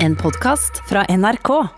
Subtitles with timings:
[0.00, 1.68] En podkast fra NRK.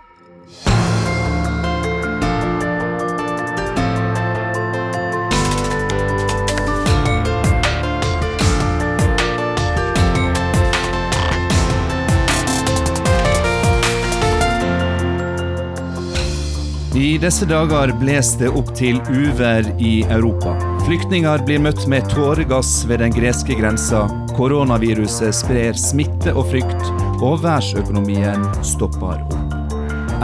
[16.95, 20.55] I disse dager bles det opp til uvær i Europa.
[20.87, 24.05] Flyktninger blir møtt med tåregass ved den greske grensa.
[24.37, 26.93] Koronaviruset sprer smitte og frykt,
[27.25, 29.55] og verdensøkonomien stopper opp.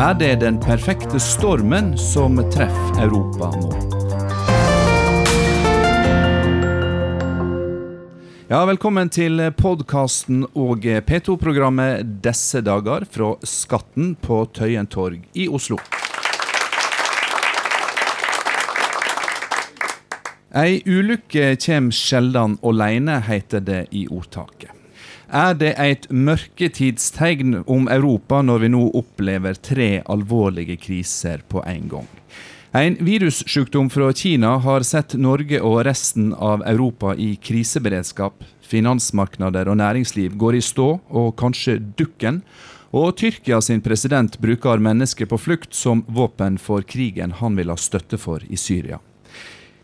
[0.01, 3.71] Er det den perfekte stormen som treffer Europa nå?
[8.51, 15.79] Ja, Velkommen til podkasten og P2-programmet disse dager fra Skatten på Tøyen torg i Oslo.
[20.51, 24.80] Ei ulykke kjem sjeldan alene», heter det i ordtaket.
[25.31, 31.85] Er det et mørketidstegn om Europa når vi nå opplever tre alvorlige kriser på en
[31.93, 32.09] gang?
[32.75, 38.43] En virussykdom fra Kina har sett Norge og resten av Europa i kriseberedskap.
[38.67, 42.43] Finansmarkeder og næringsliv går i stå, og kanskje dukken.
[42.91, 47.79] Og Tyrkia sin president bruker mennesker på flukt som våpen for krigen han vil ha
[47.79, 48.99] støtte for i Syria.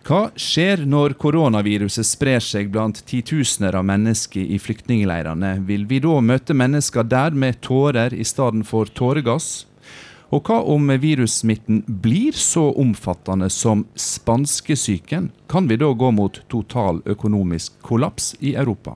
[0.06, 5.56] Hva skjer når koronaviruset sprer seg blant titusener av mennesker i flyktningleirene?
[5.66, 9.64] Vil vi da møte mennesker der med tårer i stedet for tåregass?
[10.30, 15.32] Og hva om virussmitten blir så omfattende som spanskesyken?
[15.50, 18.94] Kan vi da gå mot total økonomisk kollaps i Europa?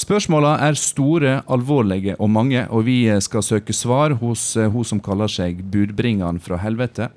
[0.00, 5.28] Spørsmåla er store, alvorlige og mange, og vi skal søke svar hos hun som kaller
[5.28, 7.10] seg budbringeren fra helvete.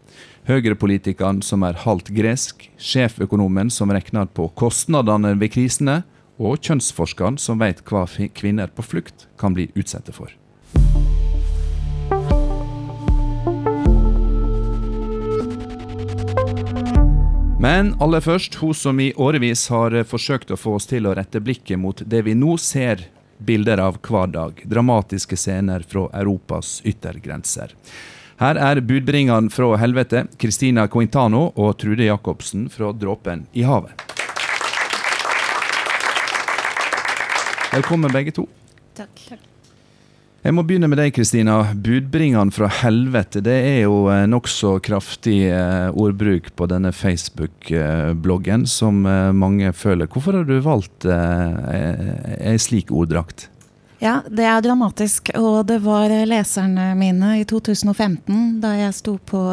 [0.50, 6.02] Høyrepolitikeren som er halvt gresk, sjeføkonomen som regner på kostnadene ved krisene,
[6.36, 8.03] og kjønnsforskeren som vet hva
[8.36, 10.34] kvinner på flukt kan bli utsatte for.
[17.64, 21.40] Men aller først, hun som i årevis har forsøkt å få oss til å rette
[21.40, 23.06] blikket mot det vi nå ser
[23.40, 24.59] bilder av hver dag.
[24.68, 27.72] Dramatiske scener fra Europas yttergrenser.
[28.44, 33.95] Her er budbringeren fra helvete, Christina Cointano og Trude Jacobsen fra Dråpen i havet.
[37.72, 38.50] Velkommen begge to.
[39.00, 39.53] Takk.
[40.44, 41.54] Jeg må begynne med deg, Kristina.
[41.72, 43.40] Budbringeren fra helvete.
[43.46, 50.09] Det er jo eh, nokså kraftig eh, ordbruk på denne Facebook-bloggen som eh, mange føler.
[50.12, 53.46] Hvorfor har du valgt ei slik orddrakt?
[54.04, 55.31] Ja, det er dramatisk.
[55.40, 59.46] Og det var leserne mine i 2015, da jeg sto på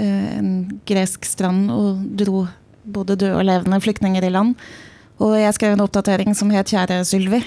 [0.00, 0.54] en
[0.88, 2.46] gresk strand og dro
[2.96, 4.56] både døde og levende flyktninger i land.
[5.20, 7.44] Og jeg skrev en oppdatering som het 'Kjære Sylvi'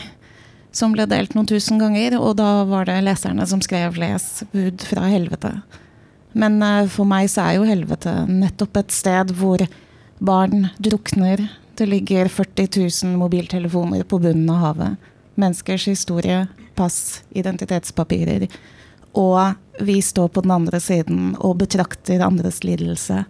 [0.75, 4.81] som ble delt noen tusen ganger, og da var det leserne som skrev 'Les bud
[4.81, 5.61] fra helvete'.
[6.37, 9.63] Men uh, for meg så er jo helvete nettopp et sted hvor
[10.19, 11.47] barn drukner.
[11.77, 12.67] Det ligger 40
[13.05, 15.09] 000 mobiltelefoner på bunnen av havet.
[15.37, 18.47] Menneskers historie, pass, identitetspapirer.
[19.17, 23.23] Og vi står på den andre siden og betrakter andres lidelse.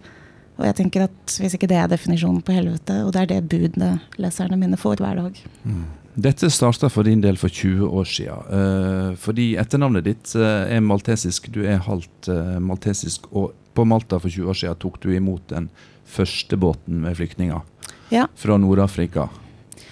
[0.58, 3.50] Og jeg tenker at Hvis ikke det er definisjonen på helvete, og det er det
[3.52, 5.42] budet leserne mine får hver dag.
[5.64, 5.84] Mm.
[6.18, 8.48] Dette starta for din del for 20 år siden.
[8.50, 11.52] Uh, fordi etternavnet ditt uh, er maltesisk.
[11.54, 13.30] Du er halvt uh, maltesisk.
[13.38, 15.70] Og på Malta for 20 år siden tok du imot den
[16.08, 17.62] første båten med flyktninger
[18.10, 18.26] ja.
[18.40, 19.28] fra Nord-Afrika.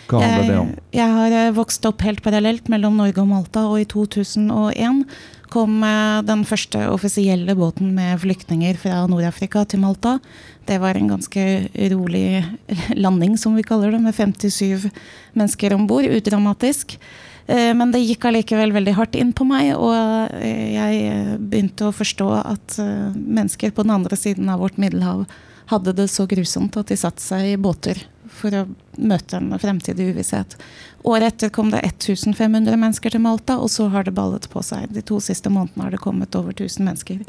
[0.09, 0.74] Hva handler det om?
[0.96, 5.06] Jeg har vokst opp helt parallelt mellom Norge og Malta, og i 2001
[5.53, 5.83] kom
[6.25, 10.17] den første offisielle båten med flyktninger fra Nord-Afrika til Malta.
[10.66, 11.45] Det var en ganske
[11.91, 12.44] rolig
[13.06, 14.89] landing, som vi kaller det, med 57
[15.38, 16.09] mennesker om bord.
[16.09, 16.97] Udramatisk.
[17.47, 19.94] Eh, men det gikk allikevel veldig hardt inn på meg, og
[20.39, 25.27] eh, jeg begynte å forstå at eh, mennesker på den andre siden av vårt Middelhav
[25.69, 28.01] hadde det så grusomt at de satte seg i båter
[28.31, 28.63] for å
[28.97, 30.56] møte en fremtidig uvisshet.
[31.06, 34.90] Året etter kom det 1500 mennesker til Malta, og så har det ballet på seg.
[34.96, 37.22] De to siste månedene har det kommet over 1000 mennesker.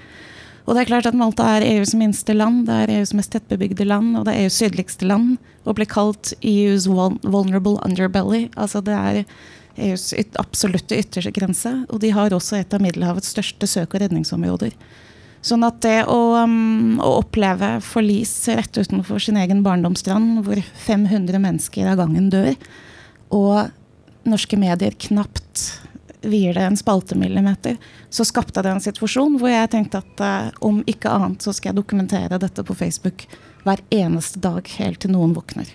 [0.66, 3.86] Og det er klart at Malta er EUs minste land, det er EUs mest tettbebygde
[3.86, 5.36] land, og det er EUs sydligste land.
[5.66, 8.48] Og blir kalt EUs vulnerable underbelly.
[8.58, 9.22] Altså det er
[9.76, 11.72] EUs absolutte ytterste grense.
[11.90, 14.74] Og de har også et av Middelhavets største søk- og redningsområder.
[15.46, 20.58] Sånn at det å, um, å oppleve forlis rett utenfor sin egen barndomsstrand, hvor
[20.88, 22.56] 500 mennesker av gangen dør,
[23.30, 23.68] og
[24.26, 25.68] norske medier knapt
[26.26, 27.76] vier det en spaltemillimeter,
[28.10, 31.70] så skapte det en situasjon hvor jeg tenkte at uh, om ikke annet så skal
[31.70, 33.28] jeg dokumentere dette på Facebook
[33.62, 35.70] hver eneste dag helt til noen våkner.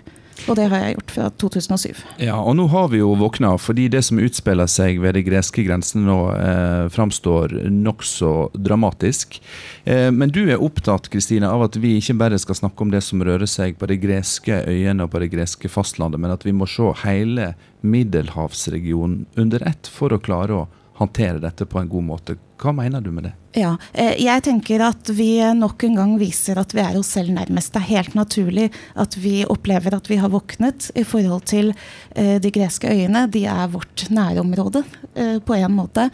[0.50, 2.02] Og det har jeg gjort fra 2007.
[2.24, 5.66] Ja, og nå har vi jo våkna, fordi det som utspiller seg ved de greske
[5.68, 9.40] grensene nå, eh, framstår nokså dramatisk.
[9.86, 13.04] Eh, men du er opptatt Kristine, av at vi ikke bare skal snakke om det
[13.06, 16.56] som rører seg på de greske øyene og på det greske fastlandet, men at vi
[16.56, 20.68] må se hele middelhavsregionen under ett for å klare å
[21.02, 22.38] håndtere dette på en god måte.
[22.62, 23.32] Hva mener du med det?
[23.58, 27.34] Ja, eh, jeg tenker at vi nok en gang viser at vi er oss selv
[27.34, 27.74] nærmest.
[27.74, 28.68] Det er helt naturlig
[29.02, 31.74] at vi opplever at vi har våknet i forhold til
[32.16, 33.26] eh, de greske øyene.
[33.34, 34.86] De er vårt nærområde
[35.16, 36.10] eh, på en måte.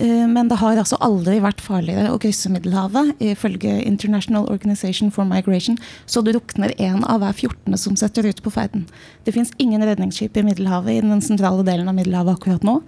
[0.00, 3.18] Men det har altså aldri vært farligere å krysse Middelhavet.
[3.20, 5.76] Ifølge International Organization for Migration
[6.08, 7.76] så drukner én av hver 14.
[7.76, 8.86] som setter ut på ferden.
[9.26, 12.78] Det fins ingen redningsskip i Middelhavet i den sentrale delen av Middelhavet akkurat nå.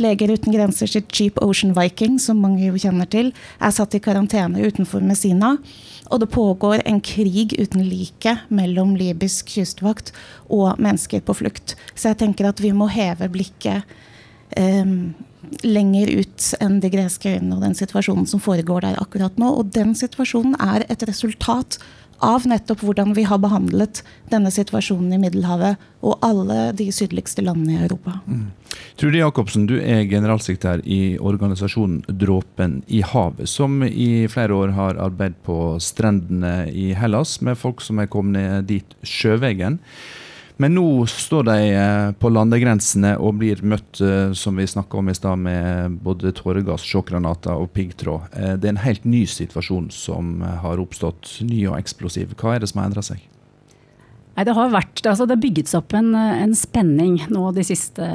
[0.00, 4.02] Leger uten grenser sitt Cheap Ocean Viking, som mange jo kjenner til, er satt i
[4.02, 5.56] karantene utenfor Messina.
[6.12, 10.12] Og det pågår en krig uten like mellom libysk kystvakt
[10.48, 11.76] og mennesker på flukt.
[11.94, 13.88] Så jeg tenker at vi må heve blikket
[14.58, 15.14] um,
[15.66, 19.50] lenger ut enn de greske øynene og den situasjonen som foregår der akkurat nå.
[19.58, 21.80] Og den situasjonen er et resultat
[22.22, 27.82] nettopp hvordan vi har behandlet denne situasjonen i Middelhavet og alle de sydligste landene i
[27.84, 28.18] Europa.
[28.26, 28.50] Mm.
[28.96, 35.00] Trude Jacobsen, du er generalsekretær i organisasjonen Dråpen i havet, som i flere år har
[35.02, 39.80] arbeidet på strendene i Hellas med folk som er kommet dit sjøveien.
[40.62, 45.10] Men nå står de eh, på landegrensene og blir møtt, eh, som vi snakka om
[45.10, 48.30] i stad, med både tåregass, sjokkgranater og piggtråd.
[48.36, 52.36] Eh, det er en helt ny situasjon som har oppstått, ny og eksplosiv.
[52.38, 53.24] Hva er det som har endra seg?
[54.32, 58.06] Nei, det har vært, altså det bygget seg opp en, en, spenning nå de siste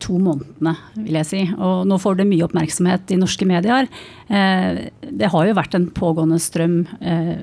[0.00, 1.40] to månedene, vil jeg si.
[1.56, 3.88] Og nå får det mye oppmerksomhet i norske medier.
[4.28, 7.40] Eh, det har jo vært en pågående strøm eh,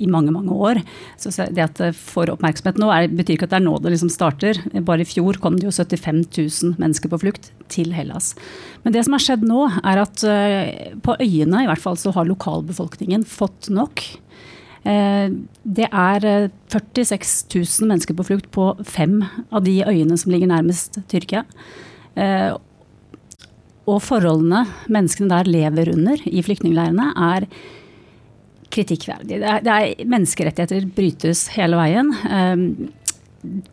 [0.00, 0.80] i mange mange år.
[1.20, 3.94] Så det at det får oppmerksomhet nå, er, betyr ikke at det er nå det
[3.94, 4.60] liksom starter.
[4.86, 8.32] Bare i fjor kom det jo 75 000 mennesker på flukt til Hellas.
[8.84, 12.14] Men det som har skjedd nå, er at uh, på øyene i hvert fall så
[12.16, 14.04] har lokalbefolkningen fått nok.
[14.86, 15.28] Uh,
[15.62, 19.20] det er 46 eh, 000 mennesker på flukt på fem
[19.52, 21.44] av de øyene som ligger nærmest Tyrkia.
[23.90, 27.46] Og forholdene menneskene der lever under i flyktningleirene, er
[28.74, 29.40] kritikkverdig.
[29.42, 32.10] Det er, det er, menneskerettigheter brytes hele veien.
[32.30, 32.64] Um,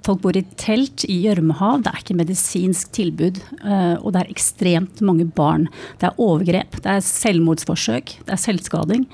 [0.06, 3.42] folk bor i telt i gjørmehav, det er ikke medisinsk tilbud.
[3.62, 5.68] Uh, og det er ekstremt mange barn.
[6.02, 9.06] Det er overgrep, det er selvmordsforsøk, det er selvskading.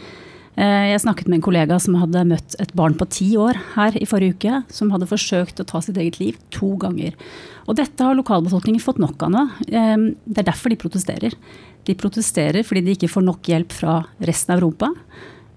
[0.53, 3.97] Uh, jeg snakket med en kollega som hadde møtt et barn på ti år her
[3.97, 7.17] i forrige uke, som hadde forsøkt å ta sitt eget liv to ganger.
[7.65, 9.45] Og dette har lokalbefolkningen fått nok av nå.
[9.73, 11.37] Um, det er derfor de protesterer.
[11.83, 14.93] De protesterer fordi de ikke får nok hjelp fra resten av Europa.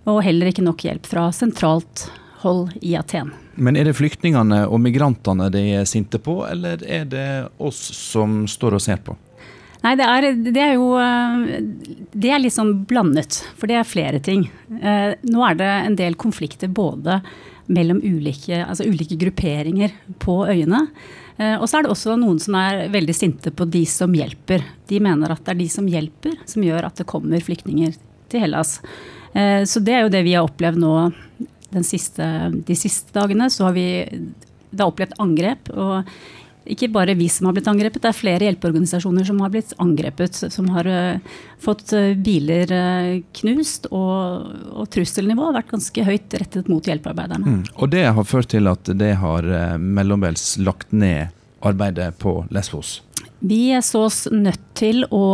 [0.06, 2.06] Og heller ikke nok hjelp fra sentralt
[2.44, 3.32] hold i Aten.
[3.56, 8.44] Men er det flyktningene og migrantene de er sinte på, eller er det oss som
[8.50, 9.16] står og ser på?
[9.82, 11.60] Nei, det er, det er jo eh,
[12.16, 14.46] Det er litt sånn blandet, for det er flere ting.
[14.80, 17.20] Eh, nå er det en del konflikter både
[17.66, 20.86] mellom ulike, altså ulike grupperinger på øyene.
[21.36, 24.64] Eh, og så er det også noen som er veldig sinte på de som hjelper.
[24.90, 27.94] De mener at det er de som hjelper, som gjør at det kommer flyktninger
[28.32, 28.78] til Hellas.
[29.36, 30.94] Eh, så det er jo det vi har opplevd nå
[31.84, 32.26] siste,
[32.66, 33.50] de siste dagene.
[33.52, 33.86] Så har vi
[34.70, 35.70] da opplevd angrep.
[35.74, 36.16] og
[36.66, 40.40] ikke bare vi som har blitt angrepet, det er flere hjelpeorganisasjoner som har blitt angrepet.
[40.50, 46.38] Som har uh, fått uh, biler uh, knust, og, og trusselnivået har vært ganske høyt
[46.42, 47.58] rettet mot hjelpearbeiderne.
[47.58, 47.64] Mm.
[47.76, 49.46] Og det har ført til at det har
[49.78, 51.30] mellombels lagt ned
[51.66, 53.00] arbeidet på Lesvos?
[53.40, 55.24] Vi så oss nødt til å,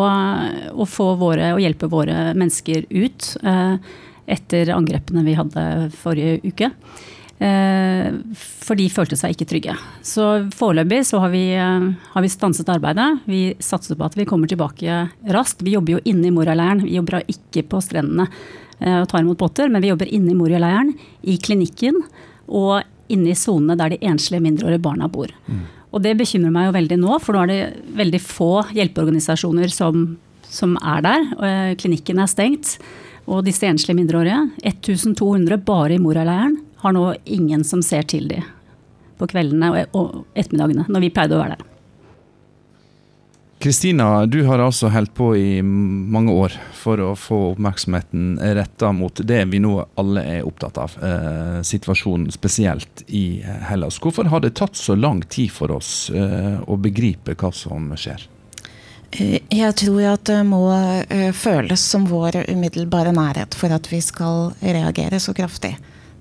[0.73, 0.87] å,
[1.21, 3.77] våre, å hjelpe våre mennesker ut eh,
[4.27, 6.71] etter angrepene vi hadde forrige uke.
[7.43, 8.13] Eh,
[8.63, 9.75] for de følte seg ikke trygge.
[10.07, 13.23] Så foreløpig så har vi, eh, har vi, stanset arbeidet.
[13.27, 15.63] Vi satser på at vi kommer tilbake raskt.
[15.63, 18.29] Vi jobber jo inne i Moria-leiren, vi jobber ikke på strendene
[18.79, 21.99] eh, og tar imot båter, men vi jobber inne i Moria-leiren, i klinikken
[22.47, 25.33] og inne i sonene der de enslige mindreårige barna bor.
[25.49, 25.67] Mm.
[25.93, 30.07] Og det bekymrer meg jo veldig nå, for nå er det veldig få hjelpeorganisasjoner som,
[30.49, 31.27] som er der.
[31.37, 32.79] Og klinikken er stengt.
[33.29, 38.49] Og disse enslige mindreårige, 1200 bare i Moria-leiren, har nå ingen som ser til dem
[39.21, 41.72] på kveldene og ettermiddagene, når vi pleide å være der.
[43.63, 49.21] Kristina, du har altså holdt på i mange år for å få oppmerksomheten retta mot
[49.23, 53.39] det vi nå alle er opptatt av, eh, situasjonen spesielt i
[53.69, 54.01] Hellas.
[54.03, 58.27] Hvorfor har det tatt så lang tid for oss eh, å begripe hva som skjer?
[59.13, 60.65] Eh, jeg tror at det må
[61.07, 65.77] eh, føles som vår umiddelbare nærhet for at vi skal reagere så kraftig.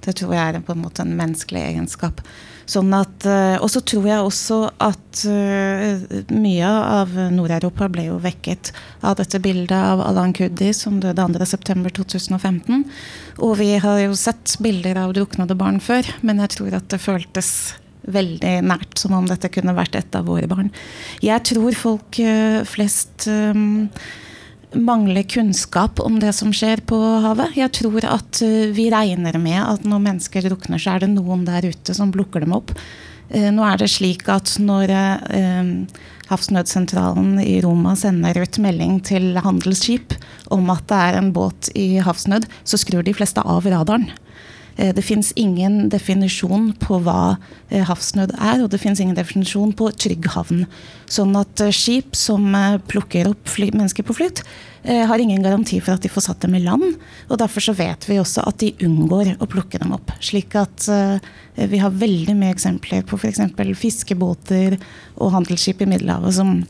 [0.05, 2.21] Det tror jeg er på en måte en menneskelig egenskap.
[2.69, 8.19] Sånn at, eh, og så tror jeg også at uh, mye av Nord-Europa ble jo
[8.21, 8.71] vekket
[9.05, 12.85] av dette bildet av Alan Kurdi som døde 2.9.2015.
[13.41, 17.01] Og vi har jo sett bilder av druknede barn før, men jeg tror at det
[17.03, 17.51] føltes
[18.01, 20.71] veldig nært, som om dette kunne vært et av våre barn.
[21.21, 23.27] Jeg tror folk uh, flest
[24.73, 27.57] mangler kunnskap om det som skjer på havet.
[27.59, 31.45] Jeg tror at uh, vi regner med at når mennesker drukner, så er det noen
[31.47, 32.73] der ute som plukker dem opp.
[33.31, 35.71] Uh, nå er det slik at når uh,
[36.31, 40.15] Havsnødsentralen i Roma sender ut melding til handelsskip
[40.55, 44.07] om at det er en båt i havsnød, så skrur de fleste av radaren.
[44.77, 47.37] Eh, det fins ingen definisjon på hva
[47.69, 50.65] eh, havsnød er, og det fins ingen definisjon på trygg havn.
[51.11, 52.47] Sånn at eh, skip som
[52.89, 54.45] plukker opp mennesker på flytt,
[54.81, 56.95] har ingen garanti for at de får satt dem i land.
[57.29, 60.09] Og derfor så vet vi også at de unngår å plukke dem opp.
[60.25, 60.87] Slik at
[61.53, 63.43] vi har veldig mye eksempler på f.eks.
[63.77, 64.79] fiskebåter
[65.21, 66.63] og handelsskip i Middelhavet som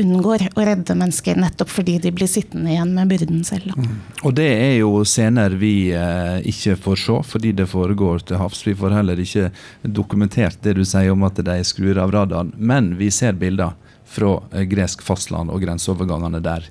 [0.00, 3.74] unngår å redde mennesker nettopp fordi de blir sittende igjen med byrden selv.
[3.76, 4.00] Mm.
[4.24, 8.64] Og det er jo scener vi eh, ikke får se fordi det foregår til havs.
[8.66, 9.50] Vi får heller ikke
[9.82, 13.74] dokumentert det du sier om at de skrur av radaren, men vi ser bilder
[14.04, 16.68] fra eh, gresk fastland og grenseovergangene der.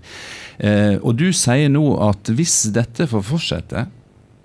[0.57, 3.87] Eh, og du sier nå at hvis dette får fortsette,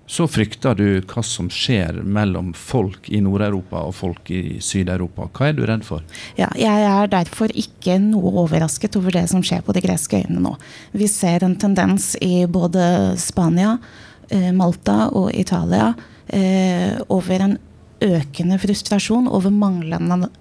[0.09, 5.27] så frykter du hva som skjer mellom folk i Nord-Europa og folk i Syd-Europa.
[5.29, 6.01] Hva er du redd for?
[6.39, 10.41] Ja, jeg er derfor ikke noe overrasket over det som skjer på de greske øyene
[10.41, 10.55] nå.
[10.97, 13.77] Vi ser en tendens i både Spania,
[14.33, 15.91] eh, Malta og Italia
[16.25, 17.57] eh, over en
[18.01, 20.31] økende frustrasjon over manglende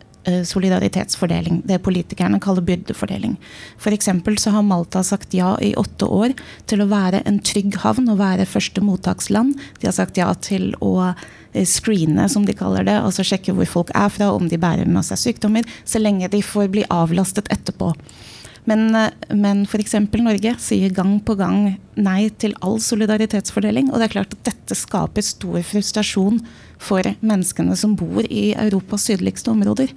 [0.48, 1.62] solidaritetsfordeling.
[1.68, 3.36] Det politikerne kaller byrdefordeling.
[3.78, 4.08] F.eks.
[4.42, 6.36] så har Malta sagt ja i åtte år
[6.70, 9.58] til å være en trygg havn og være første mottaksland.
[9.80, 13.68] De har sagt ja til å eh, screene, som de kaller det, altså sjekke hvor
[13.68, 17.50] folk er fra, om de bærer med seg sykdommer, så lenge de får bli avlastet
[17.52, 17.94] etterpå.
[18.68, 19.96] Men, eh, men f.eks.
[20.20, 23.90] Norge sier gang på gang nei til all solidaritetsfordeling.
[23.90, 26.42] Og det er klart at dette skaper stor frustrasjon
[26.78, 29.94] for menneskene som bor i Europas sydligste områder.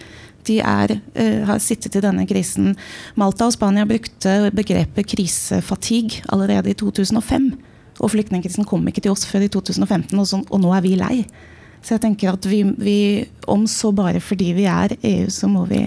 [0.47, 2.71] De er, uh, har sittet i denne krisen.
[3.19, 7.51] Malta og Spania brukte begrepet krisefatigue allerede i 2005.
[8.01, 10.95] Og flyktningkrisen kom ikke til oss før i 2015, og, så, og nå er vi
[10.97, 11.17] lei.
[11.81, 12.97] Så jeg tenker at vi, vi,
[13.49, 15.81] om så bare fordi vi er EU, så må vi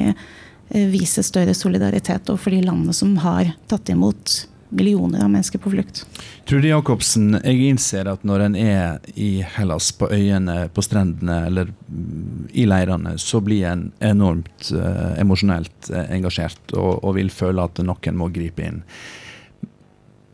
[0.69, 4.45] vise større solidaritet overfor de landene som har tatt imot
[4.75, 6.03] millioner av mennesker på flukt.
[6.49, 11.71] Trude Jacobsen, jeg innser at når en er i Hellas, på øyene, på strendene eller
[12.53, 17.81] i leirene, så blir en enormt uh, emosjonelt uh, engasjert og, og, vil føle at
[17.85, 18.83] noen må gripe inn.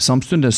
[0.01, 0.55] Samtidig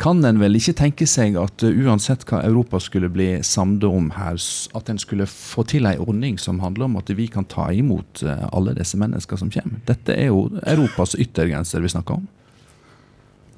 [0.00, 4.08] kan en vel ikke tenke seg at uh, uansett hva Europa skulle bli samlet om
[4.16, 4.38] her,
[4.74, 8.24] at en skulle få til en ordning som handler om at vi kan ta imot
[8.50, 9.82] alle disse menneskene som kommer.
[9.86, 12.26] Dette er jo Europas yttergrenser vi snakker om.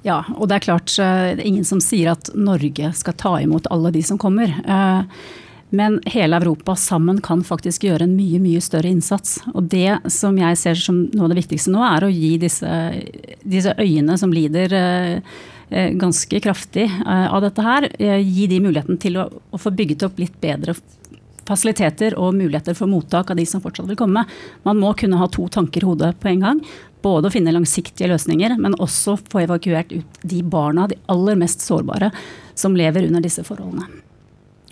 [0.06, 3.34] Ja, og det er klart eh, det er ingen som sier at Norge skal ta
[3.42, 4.52] imot alle de som kommer.
[4.62, 5.02] Eh,
[5.74, 9.40] men hele Europa sammen kan faktisk gjøre en mye mye større innsats.
[9.54, 12.70] Og det som jeg ser som noe av det viktigste nå, er å gi disse,
[13.42, 17.88] disse øyene som lider eh, ganske kraftig av dette her,
[18.22, 20.76] gi de muligheten til å, å få bygget opp litt bedre
[21.46, 24.24] fasiliteter og muligheter for mottak av de som fortsatt vil komme.
[24.66, 26.62] Man må kunne ha to tanker i hodet på en gang.
[27.04, 31.62] Både å finne langsiktige løsninger, men også få evakuert ut de barna, de aller mest
[31.62, 32.10] sårbare,
[32.58, 33.86] som lever under disse forholdene.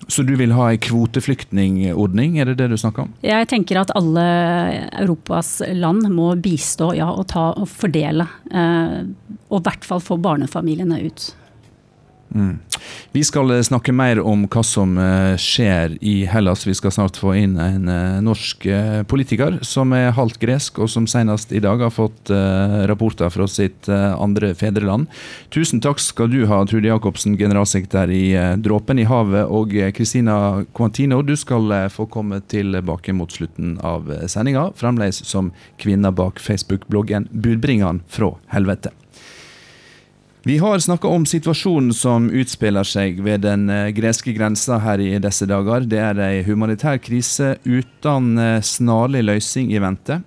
[0.09, 3.15] Så du vil ha ei kvoteflyktningordning, er det det du snakker om?
[3.25, 4.25] Jeg tenker at alle
[5.01, 8.27] Europas land må bistå ja, og, ta, og fordele.
[8.51, 9.01] Eh,
[9.49, 11.31] og i hvert fall få barnefamiliene ut.
[12.35, 12.59] Mm.
[13.13, 16.65] Vi skal eh, snakke mer om hva som eh, skjer i Hellas.
[16.67, 18.67] Vi skal snart få inn en eh, norsk
[19.11, 22.31] politiker som er halvt gresk, og som senest i dag har fått
[22.89, 25.07] rapporter fra sitt andre fedreland.
[25.55, 28.23] Tusen takk skal du ha, Trude Jacobsen, generalsekretær i
[28.65, 34.71] Dråpen i havet, og Kristina Quantino, du skal få komme tilbake mot slutten av sendinga,
[34.81, 38.95] fremdeles som kvinna bak Facebook-bloggen Budbringeren fra helvete.
[40.47, 45.15] Vi har snakka om situasjonen som utspiller seg ved den eh, greske grensa her i
[45.17, 45.87] disse dager.
[45.89, 50.19] Det er ei humanitær krise uten eh, snarlig løsning i vente.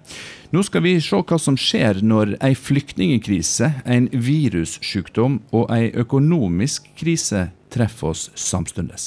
[0.49, 6.89] Nå skal vi se hva som skjer når ei flyktningkrise, en virussykdom og ei økonomisk
[6.97, 8.97] krise treffer oss samtidig.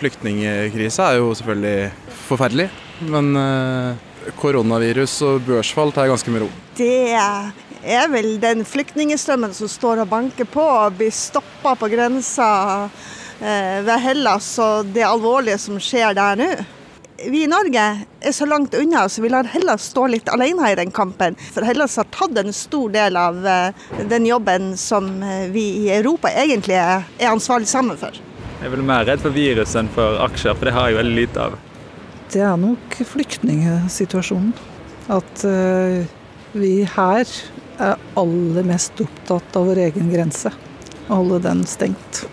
[0.00, 1.92] Flyktningkrisa er jo selvfølgelig
[2.30, 2.70] forferdelig,
[3.12, 4.07] men eh,
[4.38, 6.50] koronavirus og børsfall tar ganske med ro.
[6.78, 7.16] Det
[7.82, 12.48] er vel den flyktningstrømmen som står og banker på og blir stoppa på grensa
[13.40, 16.50] eh, ved Hellas og det alvorlige som skjer der nå.
[17.18, 17.84] Vi i Norge
[18.20, 21.34] er så langt unna, så vi lar Hellas stå litt alene i den kampen.
[21.50, 25.88] For Hellas har tatt en stor del av eh, den jobben som eh, vi i
[25.96, 28.14] Europa egentlig er, er ansvarlig sammen for.
[28.58, 31.18] Jeg er vel mer redd for virus enn for aksjer, for det har jeg veldig
[31.18, 31.58] lite av.
[32.28, 34.52] Det er nok flyktningsituasjonen.
[35.08, 36.04] At uh,
[36.52, 37.30] vi her
[37.78, 40.52] er aller mest opptatt av vår egen grense.
[41.08, 42.26] Å holde den stengt.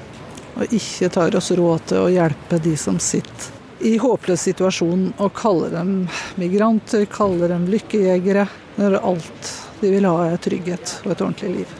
[0.56, 3.54] Og ikke tar oss råd til å hjelpe de som sitter
[3.86, 5.96] i håpløs situasjon og kaller dem
[6.40, 8.48] migranter, kaller dem lykkejegere,
[8.80, 11.76] når alt de vil ha er trygghet og et ordentlig liv.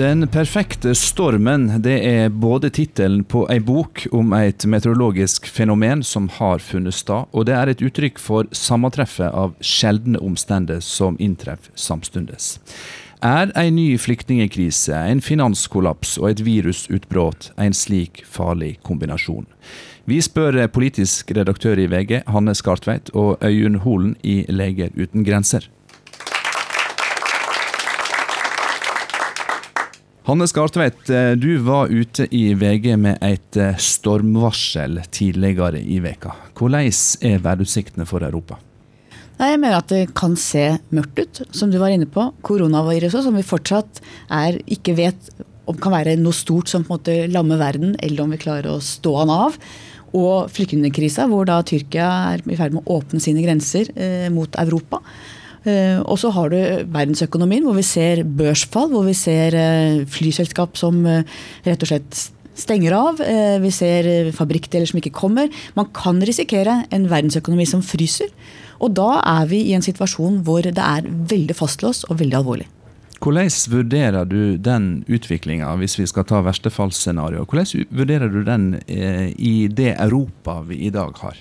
[0.00, 6.30] Den perfekte stormen det er både tittelen på ei bok om et meteorologisk fenomen som
[6.38, 11.74] har funnet sted, og det er et uttrykk for sammentreffet av sjeldne omstendigheter som inntreffer
[11.76, 12.54] samstundes.
[13.20, 19.44] Er ei ny flyktningkrise, en finanskollaps og et virusutbrudd en slik farlig kombinasjon?
[20.08, 25.68] Vi spør politisk redaktør i VG, Hanne Skartveit, og Øyunn Holen i Leger uten grenser.
[30.28, 36.34] Hanne Skartveit, eh, du var ute i VG med et eh, stormvarsel tidligere i veka.
[36.58, 36.90] Hvordan
[37.24, 38.58] er værutsiktene for Europa?
[39.40, 42.26] Jeg mener at det kan se mørkt ut, som du var inne på.
[42.44, 45.32] Koronaviruset, som vi fortsatt er, ikke vet
[45.70, 48.74] om kan være noe stort som på en måte lammer verden, eller om vi klarer
[48.74, 49.56] å stå han av.
[50.12, 54.52] Og flyktningkrisa, hvor da Tyrkia er i ferd med å åpne sine grenser eh, mot
[54.60, 55.00] Europa.
[55.68, 60.78] Eh, og så har du verdensøkonomien, hvor vi ser børsfall, hvor vi ser eh, flyselskap
[60.80, 61.26] som eh,
[61.66, 62.20] rett og slett
[62.60, 63.20] stenger av.
[63.62, 64.04] Vi ser
[64.36, 65.46] fabrikkdeler som ikke kommer.
[65.78, 68.28] Man kan risikere en verdensøkonomi som fryser.
[68.84, 72.66] Og da er vi i en situasjon hvor det er veldig fastlåst og veldig alvorlig.
[73.20, 77.46] Hvordan vurderer du den utviklinga, hvis vi skal ta verstefallsscenario?
[77.48, 81.40] Hvordan vurderer du den i det Europa vi i dag har?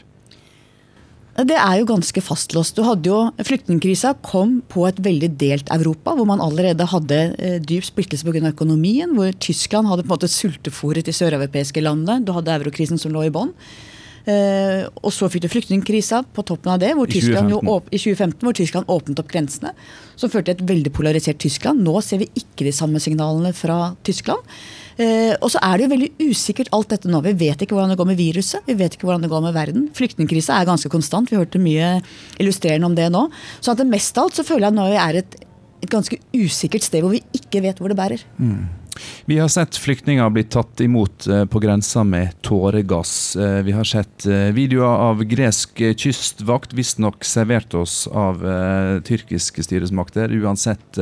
[1.48, 2.76] Det er jo ganske fastlåst.
[2.76, 7.60] Du hadde jo, Flyktningkrisa kom på et veldig delt Europa, hvor man allerede hadde eh,
[7.64, 8.50] dyp splittelse pga.
[8.50, 9.14] økonomien.
[9.16, 12.26] Hvor Tyskland hadde på en måte sultefòret de søreuropeiske landene.
[12.26, 13.54] Du hadde eurokrisen som lå i bånn.
[14.28, 17.54] Eh, og så fikk du flyktningkrisa på toppen av det, hvor I 2015.
[17.56, 19.72] Jo, i 2015, hvor Tyskland åpnet opp grensene.
[20.20, 21.86] Som førte til et veldig polarisert Tyskland.
[21.86, 24.44] Nå ser vi ikke de samme signalene fra Tyskland.
[25.00, 27.22] Eh, og så er det jo veldig usikkert alt dette nå.
[27.24, 28.66] Vi vet ikke hvordan det går med viruset.
[28.68, 29.86] Vi vet ikke hvordan det går med verden.
[29.96, 31.32] Flyktningkrisa er ganske konstant.
[31.32, 32.00] Vi hørte mye
[32.42, 33.28] illustrerende om det nå.
[33.64, 35.40] Så at det mest av alt så føler jeg nå vi er et,
[35.80, 38.26] et ganske usikkert sted hvor vi ikke vet hvor det bærer.
[38.42, 38.68] Mm.
[39.26, 43.36] Vi har sett flyktninger bli tatt imot eh, på grensa med tåregass.
[43.36, 48.42] Eh, vi har sett eh, videoer av gresk kystvakt, visstnok servert oss av
[49.06, 50.32] tyrkiske styresmakter.
[50.42, 50.98] Uansett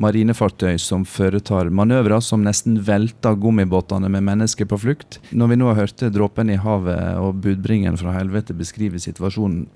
[0.00, 5.20] marinefartøy som foretar manøvrer som nesten velter gummibåtene med mennesker på flukt.
[5.30, 9.66] Når vi nå har hørt dråpen i havet og budbringeren fra helvete beskrive situasjonen,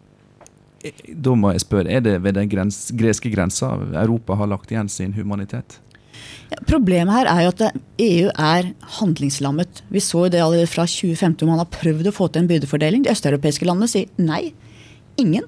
[1.11, 5.17] da må jeg spørre, er det ved den greske grensa Europa har lagt igjen sin
[5.17, 5.81] humanitet?
[6.69, 9.83] Problemet her er jo at EU er handlingslammet.
[9.93, 12.51] Vi så jo det allerede fra 2015 hvor man har prøvd å få til en
[12.51, 13.05] byrdefordeling.
[13.05, 14.55] De østeuropeiske landene sier nei.
[15.21, 15.45] Ingen.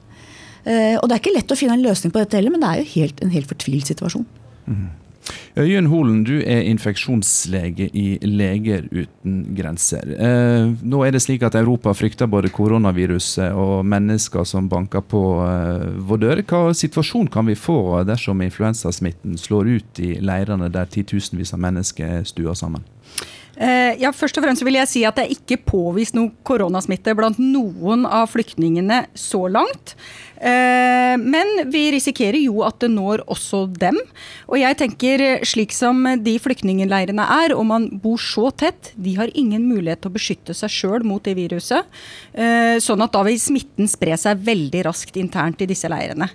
[0.69, 2.71] Eh, og det er ikke lett å finne en løsning på dette heller, men det
[2.71, 4.27] er jo helt, en helt fortvilt situasjon.
[4.69, 4.89] Mm.
[5.59, 10.13] Øyunn Holen, du er infeksjonslege i Leger uten grenser.
[10.15, 15.25] Eh, nå er det slik at Europa frykter både koronaviruset og mennesker som banker på
[15.45, 16.45] eh, vår dør.
[16.47, 22.21] Hva situasjon kan vi få dersom influensasmitten slår ut i leirene der titusenvis av mennesker
[22.21, 22.87] er stua sammen?
[23.61, 27.13] Eh, ja, først og fremst vil jeg si at Det er ikke påvist noe koronasmitte
[27.19, 29.97] blant noen av flyktningene så langt.
[30.41, 33.99] Eh, men vi risikerer jo at det når også dem.
[34.49, 39.33] Og jeg tenker slik som de flyktningleirene er, og man bor så tett, de har
[39.37, 41.87] ingen mulighet til å beskytte seg sjøl mot det viruset.
[42.33, 46.31] Eh, sånn at da vil smitten spre seg veldig raskt internt i disse leirene.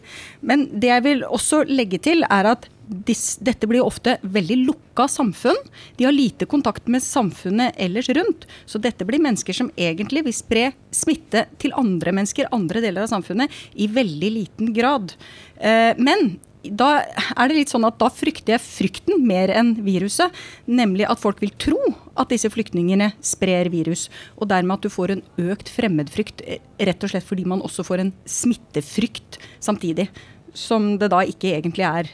[0.46, 5.58] Men det jeg vil også legge til, er at dette blir ofte veldig lukka samfunn.
[5.98, 8.46] De har lite kontakt med samfunnet ellers rundt.
[8.66, 13.14] Så dette blir mennesker som egentlig vil spre smitte til andre mennesker, andre deler av
[13.14, 15.16] samfunnet, i veldig liten grad.
[15.58, 17.04] Eh, men da
[17.36, 20.34] er det litt sånn at da frykter jeg frykten mer enn viruset.
[20.66, 21.80] Nemlig at folk vil tro
[22.16, 24.08] at disse flyktningene sprer virus.
[24.40, 27.86] Og dermed at du får en økt fremmedfrykt, eh, rett og slett fordi man også
[27.86, 30.10] får en smittefrykt samtidig.
[30.56, 32.14] Som det da ikke egentlig er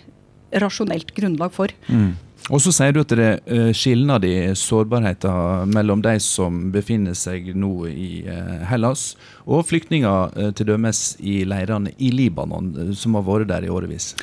[0.60, 1.74] rasjonelt grunnlag for.
[1.88, 2.14] Mm.
[2.50, 7.52] Og så sier du at det er skilnad i sårbarheten mellom de som befinner seg
[7.54, 8.26] nå i
[8.66, 9.12] Hellas,
[9.46, 14.16] og flyktninger til dømes i leirene i Libanon, som har vært der i årevis.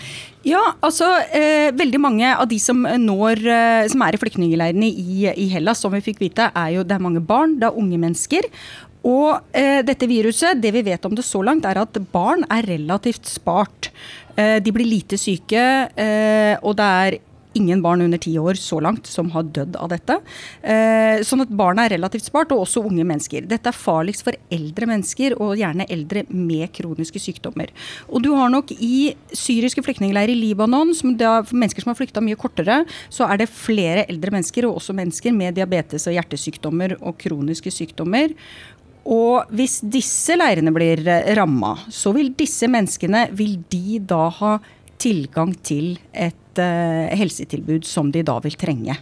[0.47, 5.25] Ja, altså eh, veldig mange av de som, når, eh, som er i flyktningleirene i,
[5.33, 7.99] i, Hellas, som vi fikk vite, er jo det er mange barn, det er unge
[8.01, 8.47] mennesker.
[9.09, 12.67] Og eh, dette viruset, det vi vet om det så langt, er at barn er
[12.71, 13.91] relativt spart.
[14.39, 15.65] Eh, de blir lite syke,
[15.99, 17.19] eh, og det er
[17.59, 20.19] ingen barn under ti år så langt som har dødd av dette.
[20.63, 23.49] Eh, sånn at barna er relativt spart, og også unge mennesker.
[23.51, 27.73] Dette er farligst for eldre mennesker, og gjerne eldre med kroniske sykdommer.
[28.09, 32.23] Og du har nok i syriske flyktningleirer i Libanon, som da, mennesker som har flykta
[32.25, 36.99] mye kortere, så er det flere eldre mennesker, og også mennesker med diabetes og hjertesykdommer
[37.01, 38.37] og kroniske sykdommer.
[39.09, 44.59] Og hvis disse leirene blir eh, ramma, så vil disse menneskene vil de da ha
[44.99, 48.97] tilgang til et uh, helsetilbud som de da vil trenge?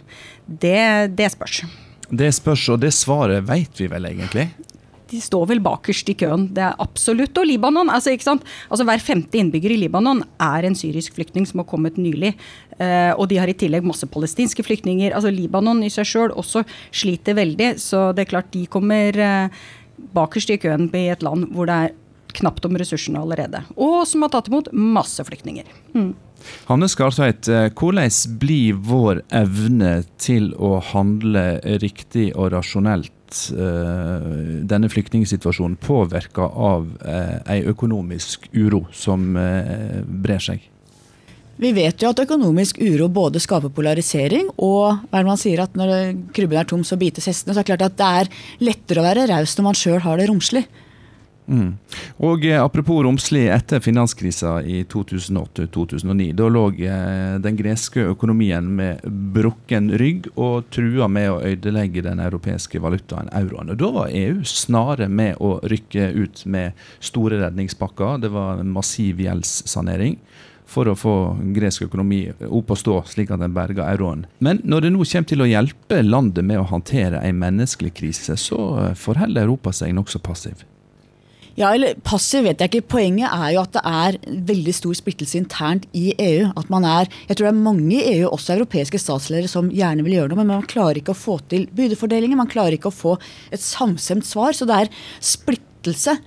[0.45, 1.63] Det, det spørs.
[2.07, 4.45] Det spørs, og det svaret vet vi vel egentlig?
[5.11, 6.47] de står vel bakerst i køen.
[6.55, 7.37] Det er absolutt.
[7.39, 8.45] Og Libanon, altså, ikke sant?
[8.69, 12.33] altså Hver femte innbygger i Libanon er en syrisk flyktning som har kommet nylig.
[12.77, 15.15] Uh, og de har i tillegg masse palestinske flyktninger.
[15.15, 19.63] Altså Libanon i seg sjøl også sliter veldig, så det er klart de kommer uh,
[20.15, 21.95] bakerst i køen i et land hvor det er
[22.37, 23.63] knapt om ressursene allerede.
[23.75, 25.67] Og som har tatt imot masse flyktninger.
[25.95, 26.13] Mm.
[26.67, 31.47] Hanne Skartveit, eh, hvordan blir vår evne til å handle
[31.81, 33.13] riktig og rasjonelt
[33.57, 40.69] uh, denne flyktningsituasjonen påvirka av ei økonomisk uro som brer seg?
[41.57, 46.13] Vi vet jo at økonomisk uro både skaper polarisering og hva man sier at når
[46.35, 47.55] krybben er tom, så bites hestene.
[47.55, 48.35] Så er det klart at det er
[48.69, 50.67] lettere å være raus når man sjøl har det romslig.
[51.47, 51.77] Mm.
[52.27, 59.05] Og eh, Apropos romslig, etter finanskrisa i 2008-2009, da lå eh, den greske økonomien med
[59.35, 63.71] brukken rygg og trua med å ødelegge den europeiske valutaen euroen.
[63.71, 68.19] Og Da var EU snare med å rykke ut med store redningspakker.
[68.27, 70.19] Det var massiv gjeldssanering
[70.67, 71.15] for å få
[71.55, 74.25] gresk økonomi opp å stå, slik at den berga euroen.
[74.43, 78.35] Men når det nå kommer til å hjelpe landet med å håndtere en menneskelig krise,
[78.37, 80.65] så forholder Europa seg nokså passiv.
[81.57, 82.89] Ja, eller Passiv vet jeg ikke.
[82.93, 86.51] Poenget er jo at det er veldig stor splittelse internt i EU.
[86.53, 90.05] At man er, Jeg tror det er mange i EU, også europeiske statsledere, som gjerne
[90.05, 92.37] vil gjøre noe, men man klarer ikke å få til byrdefordelinger.
[92.37, 93.15] Man klarer ikke å få
[93.49, 94.53] et samstemt svar.
[94.53, 96.19] Så det er splittelse.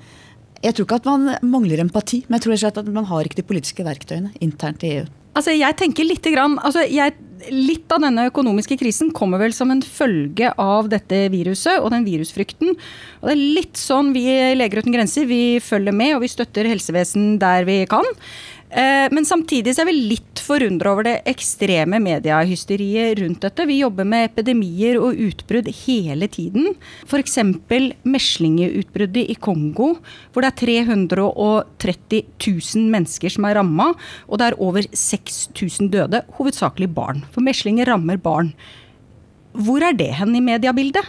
[0.61, 3.47] Jeg tror ikke at man mangler empati, men jeg tror at man har ikke de
[3.49, 5.09] politiske verktøyene internt i EU.
[5.39, 7.15] Altså, jeg tenker litt, grann, altså, jeg,
[7.55, 12.05] litt av denne økonomiske krisen kommer vel som en følge av dette viruset og den
[12.05, 12.75] virusfrykten.
[13.21, 14.27] Og det er litt sånn vi
[14.59, 18.05] Leger uten grenser vi følger med og vi støtter helsevesen der vi kan.
[18.71, 23.67] Eh, men samtidig er vi litt forundra over det ekstreme mediehysteriet rundt dette.
[23.67, 26.77] Vi jobber med epidemier og utbrudd hele tiden.
[27.09, 27.39] F.eks.
[28.07, 29.97] meslingeutbruddet i Kongo,
[30.31, 33.91] hvor det er 330 000 mennesker som er ramma,
[34.31, 37.25] og det er over 6000 døde, hovedsakelig barn.
[37.35, 38.55] For meslinger rammer barn.
[39.51, 41.03] Hvor er det hen i mediebildet?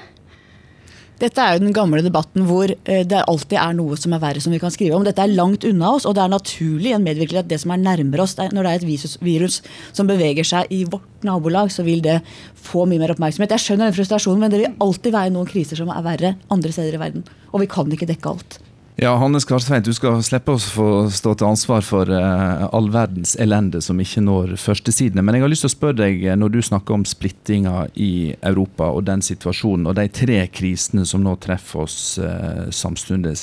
[1.22, 4.42] Dette er jo den gamle debatten hvor eh, det alltid er noe som er verre
[4.42, 5.04] som vi kan skrive om.
[5.06, 7.84] Dette er langt unna oss, og det er naturlig en medvirkning at det som er
[7.84, 9.60] nærmere oss, når det er et virus,
[9.94, 12.18] som beveger seg i vårt nabolag, så vil det
[12.58, 13.54] få mye mer oppmerksomhet.
[13.54, 16.74] Jeg skjønner den frustrasjonen, men det vil alltid være noen kriser som er verre andre
[16.74, 17.30] steder i verden.
[17.54, 18.62] Og vi kan ikke dekke alt.
[19.02, 23.32] Ja, Hannes Karstveit, du skal slippe oss få stå til ansvar for uh, all verdens
[23.42, 25.24] elende som ikke når førstesidene.
[25.26, 28.12] Men jeg har lyst til å spørre deg, eh, når du snakker om splittinga i
[28.38, 33.34] Europa og den situasjonen og de tre krisene som nå treffer oss uh, samtidig,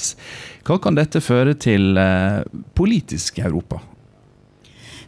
[0.63, 2.47] hva kan dette føre til uh,
[2.79, 3.83] politisk Europa?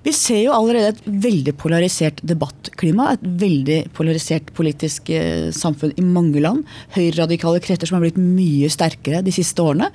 [0.05, 3.13] Vi ser jo allerede et veldig polarisert debattklima.
[3.15, 5.11] Et veldig polarisert politisk
[5.57, 6.65] samfunn i mange land.
[6.97, 9.91] Høyreradikale kretter som har blitt mye sterkere de siste årene.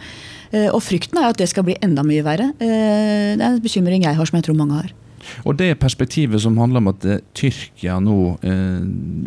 [0.56, 2.52] Eh, og frykten er at det skal bli enda mye verre.
[2.60, 4.94] Eh, det er en bekymring jeg har, som jeg tror mange har.
[5.50, 8.82] Og det perspektivet som handler om at eh, Tyrkia nå eh,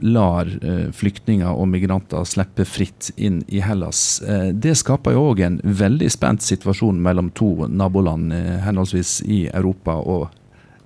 [0.07, 5.43] lar eh, flyktninger og migranter slippe fritt inn i Hellas, eh, det skaper jo òg
[5.43, 8.31] en veldig spent situasjon mellom to naboland,
[8.63, 10.29] henholdsvis i Europa og,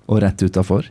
[0.07, 0.89] og rett utafor.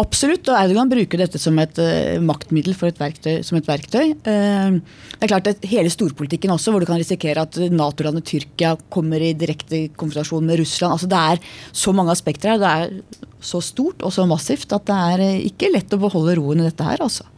[0.00, 4.14] Absolutt, og Erdogan bruker dette som et uh, maktmiddel for et verktøy, som et verktøy.
[4.24, 4.78] Uh,
[5.12, 9.20] det er klart at Hele storpolitikken også, hvor du kan risikere at Nato-landet Tyrkia kommer
[9.20, 10.96] i direkte konfrontasjon med Russland.
[10.96, 11.42] altså Det er
[11.82, 12.62] så mange aspekter her.
[12.62, 16.38] Det er så stort og så massivt at det er uh, ikke lett å beholde
[16.40, 17.04] roen i dette her.
[17.04, 17.28] altså.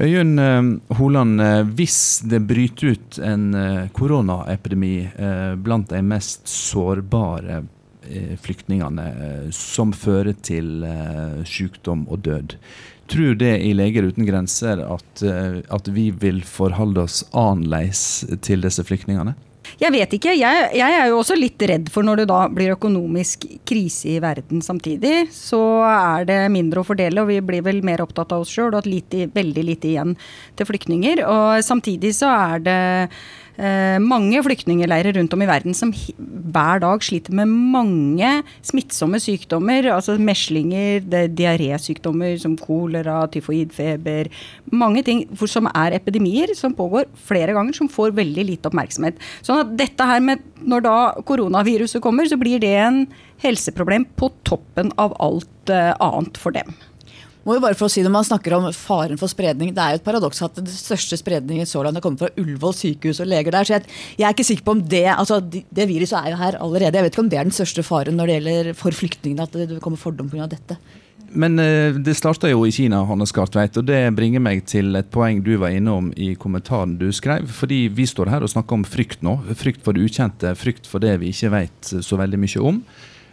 [0.00, 0.38] Øyunn
[0.96, 1.42] Holand,
[1.76, 3.50] hvis det bryter ut en
[3.92, 4.94] koronaepidemi
[5.60, 7.66] blant de mest sårbare eh,
[8.40, 12.56] flyktningene eh, som fører til eh, sykdom og død.
[13.10, 18.66] Tror det i Leger uten grenser at, eh, at vi vil forholde oss annerledes til
[18.66, 19.36] disse flyktningene?
[19.78, 20.32] Jeg vet ikke.
[20.34, 24.20] Jeg, jeg, er jo også litt redd for når det da blir økonomisk krise i
[24.22, 25.28] verden samtidig.
[25.34, 28.72] Så er det mindre å fordele, og vi blir vel mer opptatt av oss sjøl
[28.72, 30.16] og at lite, veldig lite igjen
[30.58, 31.22] til flyktninger.
[31.22, 32.80] Og samtidig så er det
[33.49, 33.49] Eh,
[34.00, 35.90] mange flyktningleirer rundt om i verden som
[36.50, 38.30] hver dag sliter med mange
[38.66, 39.90] smittsomme sykdommer.
[39.94, 44.30] Altså meslinger, diarésykdommer som kolera, tyfoidfeber.
[44.72, 49.20] Mange ting som er epidemier som pågår flere ganger, som får veldig lite oppmerksomhet.
[49.46, 53.06] Sånn at dette her med Når da koronaviruset kommer, så blir det en
[53.40, 56.74] helseproblem på toppen av alt eh, annet for dem.
[57.46, 60.00] Må jo bare få si Når man snakker om faren for spredning, det er jo
[60.00, 63.54] et paradoks at det største spredningen så langt har kommet fra Ullevål sykehus og leger
[63.54, 63.64] der.
[63.64, 63.86] så jeg,
[64.18, 66.98] jeg, er ikke sikker på om det altså det viruset er jo her allerede.
[66.98, 69.56] Jeg vet ikke om det er den største faren når det gjelder for flyktningene, at
[69.56, 70.48] det kommer fordom pga.
[70.50, 70.76] dette.
[71.30, 75.12] Men uh, det starta jo i Kina, Hannes Gartveit, og det bringer meg til et
[75.14, 77.46] poeng du var innom i kommentaren du skrev.
[77.54, 79.38] Fordi vi står her og snakker om frykt nå.
[79.58, 82.82] Frykt for det ukjente, frykt for det vi ikke vet så veldig mye om.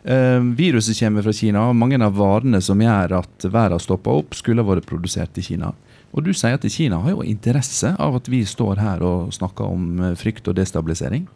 [0.05, 4.37] Uh, viruset kommer fra Kina, og mange av varene som gjør at verden stopper opp,
[4.37, 5.73] skulle vært produsert i Kina.
[6.15, 9.67] Og du sier at Kina har jo interesse av at vi står her og snakker
[9.67, 11.27] om eh, frykt og destabilisering?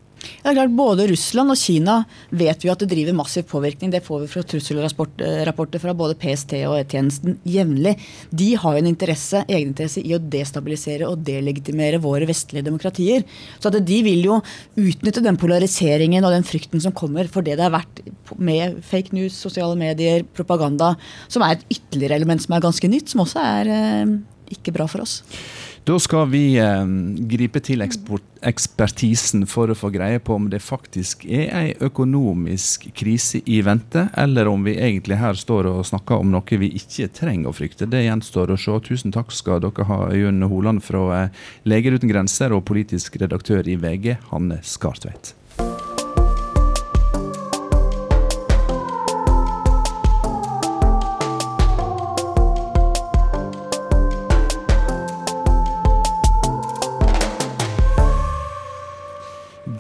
[0.44, 3.92] Ja, klart, Både Russland og Kina vet vi at det driver massiv påvirkning.
[3.94, 7.96] Det får vi fra trusselrapporter fra både PST og E-tjenesten jevnlig.
[8.30, 13.26] De har en interesse, egeninteresse i å destabilisere og delegitimere våre vestlige demokratier.
[13.62, 14.40] Så de vil jo
[14.80, 18.04] utnytte den polariseringen og den frykten som kommer for det det har vært
[18.38, 20.94] med fake news, sosiale medier, propaganda,
[21.32, 24.16] som er et ytterligere element som er ganske nytt, som også er eh,
[24.56, 25.22] ikke bra for oss.
[25.84, 26.84] Da skal vi eh,
[27.26, 33.42] gripe til ekspertisen for å få greie på om det faktisk er ei økonomisk krise
[33.50, 37.50] i vente, eller om vi egentlig her står og snakker om noe vi ikke trenger
[37.50, 37.90] å frykte.
[37.90, 38.78] Det gjenstår å se.
[38.86, 43.66] Tusen takk skal dere ha, Øyunn Holand fra eh, Leger uten grenser og politisk redaktør
[43.66, 45.34] i VG, Hanne Skartveit.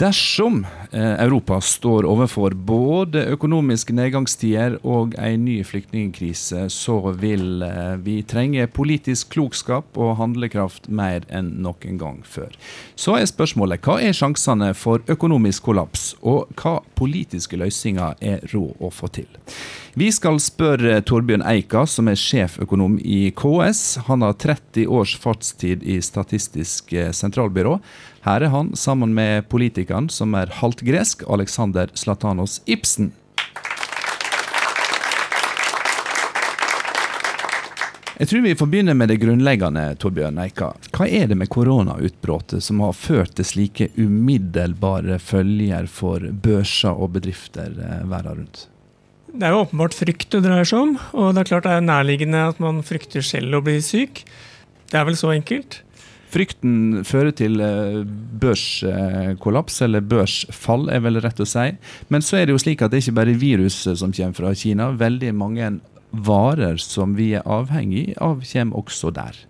[0.01, 7.99] Dersom eh, Europa står overfor både økonomiske nedgangstider og en ny flyktningkrise, så vil eh,
[8.01, 12.49] vi trenge politisk klokskap og handlekraft mer enn noen gang før.
[12.97, 18.81] Så er spørsmålet hva er sjansene for økonomisk kollaps, og hva politiske løsninger er råd
[18.81, 19.29] å få til?
[19.93, 23.99] Vi skal spørre Torbjørn Eika, som er sjeføkonom i KS.
[24.07, 27.77] Han har 30 års fartstid i Statistisk eh, sentralbyrå.
[28.21, 33.09] Her er han sammen med politikeren som er halvt gresk, Alexander Slatanos Ibsen.
[38.21, 40.67] Jeg tror vi får begynne med det grunnleggende, Torbjørn Eika.
[40.93, 47.15] Hva er det med koronautbruddet som har ført til slike umiddelbare følger for børser og
[47.15, 48.67] bedrifter eh, verden rundt?
[49.31, 51.87] Det er jo åpenbart frykt det dreier seg om, og det er klart det er
[51.89, 54.21] nærliggende at man frykter selv å bli syk.
[54.91, 55.81] Det er vel så enkelt.
[56.31, 58.01] Frykten fører til eh,
[58.39, 61.67] børskollaps, eller børsfall, er vel rett å si.
[62.13, 64.93] Men så er det jo slik at det ikke bare viruset som kommer fra Kina.
[64.95, 65.73] Veldig mange
[66.11, 69.41] varer som vi er avhengig av, kommer også der.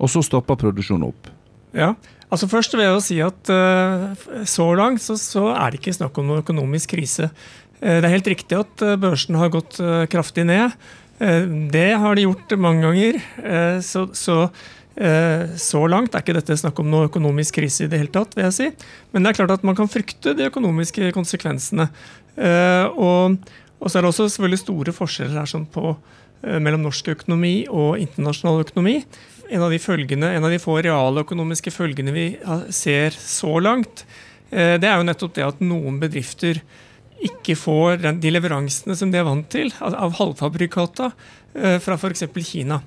[0.00, 1.30] Og så stopper produksjonen opp.
[1.76, 1.94] Ja,
[2.28, 4.10] altså Først vil jeg si at uh,
[4.48, 7.28] så langt så, så, er det ikke snakk om noen økonomisk krise.
[7.80, 9.80] Uh, det er helt riktig at børsen har gått
[10.12, 10.76] kraftig ned.
[11.20, 13.18] det har de gjort mange ganger.
[13.84, 18.02] så, så Eh, så langt er ikke dette snakk om noe økonomisk krise i det
[18.02, 18.34] hele tatt.
[18.36, 18.66] vil jeg si.
[19.14, 21.86] Men det er klart at man kan frykte de økonomiske konsekvensene.
[22.36, 22.86] Eh,
[23.80, 25.94] og så er det også selvfølgelig store forskjeller her sånn på,
[26.44, 29.00] eh, mellom norsk økonomi og internasjonal økonomi.
[29.50, 32.26] En av de, følgene, en av de få realøkonomiske følgene vi
[32.70, 34.04] ser så langt,
[34.50, 36.58] det er jo nettopp det at noen bedrifter
[37.22, 41.10] ikke får de leveransene som de er vant til av halvfabrikata
[41.82, 42.24] fra f.eks.
[42.46, 42.80] Kina.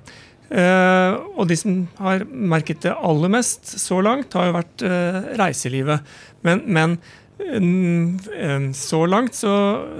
[0.52, 5.20] Uh, og de som har merket det aller mest så langt, har jo vært uh,
[5.40, 6.04] reiselivet.
[6.44, 6.98] Men, men
[7.40, 9.54] uh, så langt så,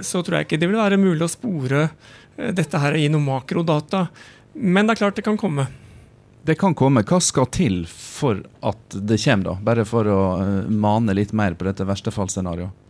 [0.05, 1.89] så, tror jeg ikke det vil være mulig å spore
[2.35, 4.05] dette her i noe makrodata.
[4.55, 5.67] Men det er klart det kan komme.
[6.45, 7.01] Det kan komme.
[7.07, 9.59] Hva skal til for at det kommer, da?
[9.65, 10.21] Bare for å
[10.69, 12.84] mane litt mer på dette verstefallsscenarioet?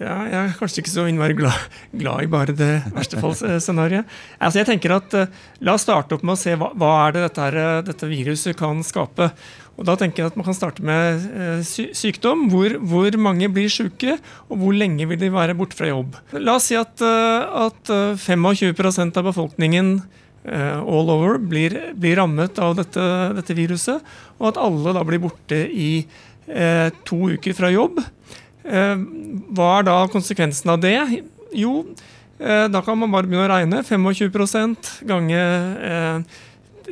[0.00, 4.08] Ja, jeg er kanskje ikke så innmari glad, glad i bare det verstefallsscenarioet.
[4.40, 7.16] Altså jeg tenker at uh, La oss starte opp med å se hva, hva er
[7.16, 9.28] det dette, her, eh, dette, viruset kan skape.
[9.76, 12.46] Og Da tenker jeg at man kan starte med eh, sy sykdom.
[12.52, 14.16] Hvor, hvor, mange blir syke,
[14.48, 16.16] og hvor lenge vil de være borte fra jobb.
[16.38, 17.92] La oss si at, at
[18.24, 19.98] 25% av befolkningen
[20.40, 23.02] all over blir, blir rammet av dette,
[23.36, 24.00] dette, viruset,
[24.38, 28.00] og at alle da blir borte i uh, to uker fra jobb.
[28.64, 30.96] Hva er da konsekvensen av det?
[31.56, 31.80] Jo,
[32.38, 33.80] da kan man bare begynne å regne.
[33.86, 36.20] 25% ganger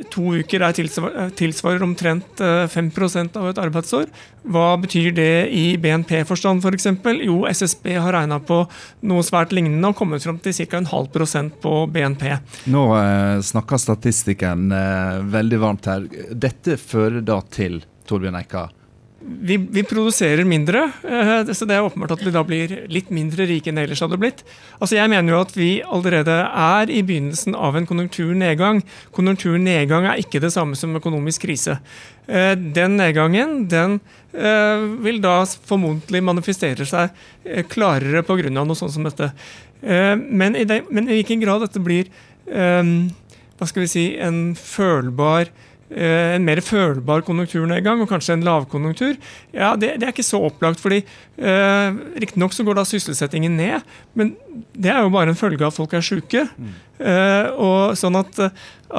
[0.07, 4.07] to uker er tilsvarer, omtrent 5 eh, av et arbeidsår.
[4.49, 6.89] Hva betyr det i BNP-forstand f.eks.?
[7.03, 8.61] For jo, SSB har regna på
[9.09, 10.79] noe svært lignende og kommet fram til ca.
[10.79, 12.25] en halv prosent på BNP.
[12.71, 16.07] Nå eh, snakker statistikeren eh, veldig varmt her.
[16.31, 18.69] Dette fører da til Torbjørn Eika,
[19.21, 23.47] vi, vi, produserer mindre, eh, så det er åpenbart at vi da blir litt mindre
[23.49, 24.45] rike enn ellers hadde blitt.
[24.79, 28.81] Altså Jeg mener jo at vi allerede er i begynnelsen av en konjunkturnedgang.
[29.15, 31.79] Konjunkturnedgang er ikke det samme som økonomisk krise.
[32.27, 33.99] Eh, den nedgangen den
[34.31, 37.11] eh, vil da formodentlig manifestere seg
[37.71, 38.49] klarere pga.
[38.49, 39.33] noe sånt som dette.
[39.79, 42.09] Men i, det, men i hvilken grad dette blir
[43.59, 45.47] hva skal vi si, en følbar
[45.89, 49.15] en mer følbar konjunkturnedgang og kanskje en lavkonjunktur,
[49.55, 50.81] ja, det, det er ikke så opplagt.
[50.83, 53.81] fordi eh, Riktignok så går da sysselsettingen ned,
[54.13, 54.35] men
[54.77, 56.45] det er jo bare en følge av at folk er syke.
[56.57, 56.71] Mm.
[56.99, 58.41] Eh, og sånn at,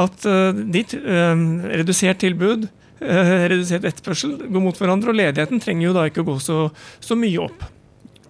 [0.05, 1.35] at eh, ditt eh,
[1.81, 2.66] redusert tilbud,
[3.00, 6.64] eh, redusert etterspørsel, går mot hverandre, og ledigheten trenger jo da ikke å gå så,
[6.98, 7.68] så mye opp.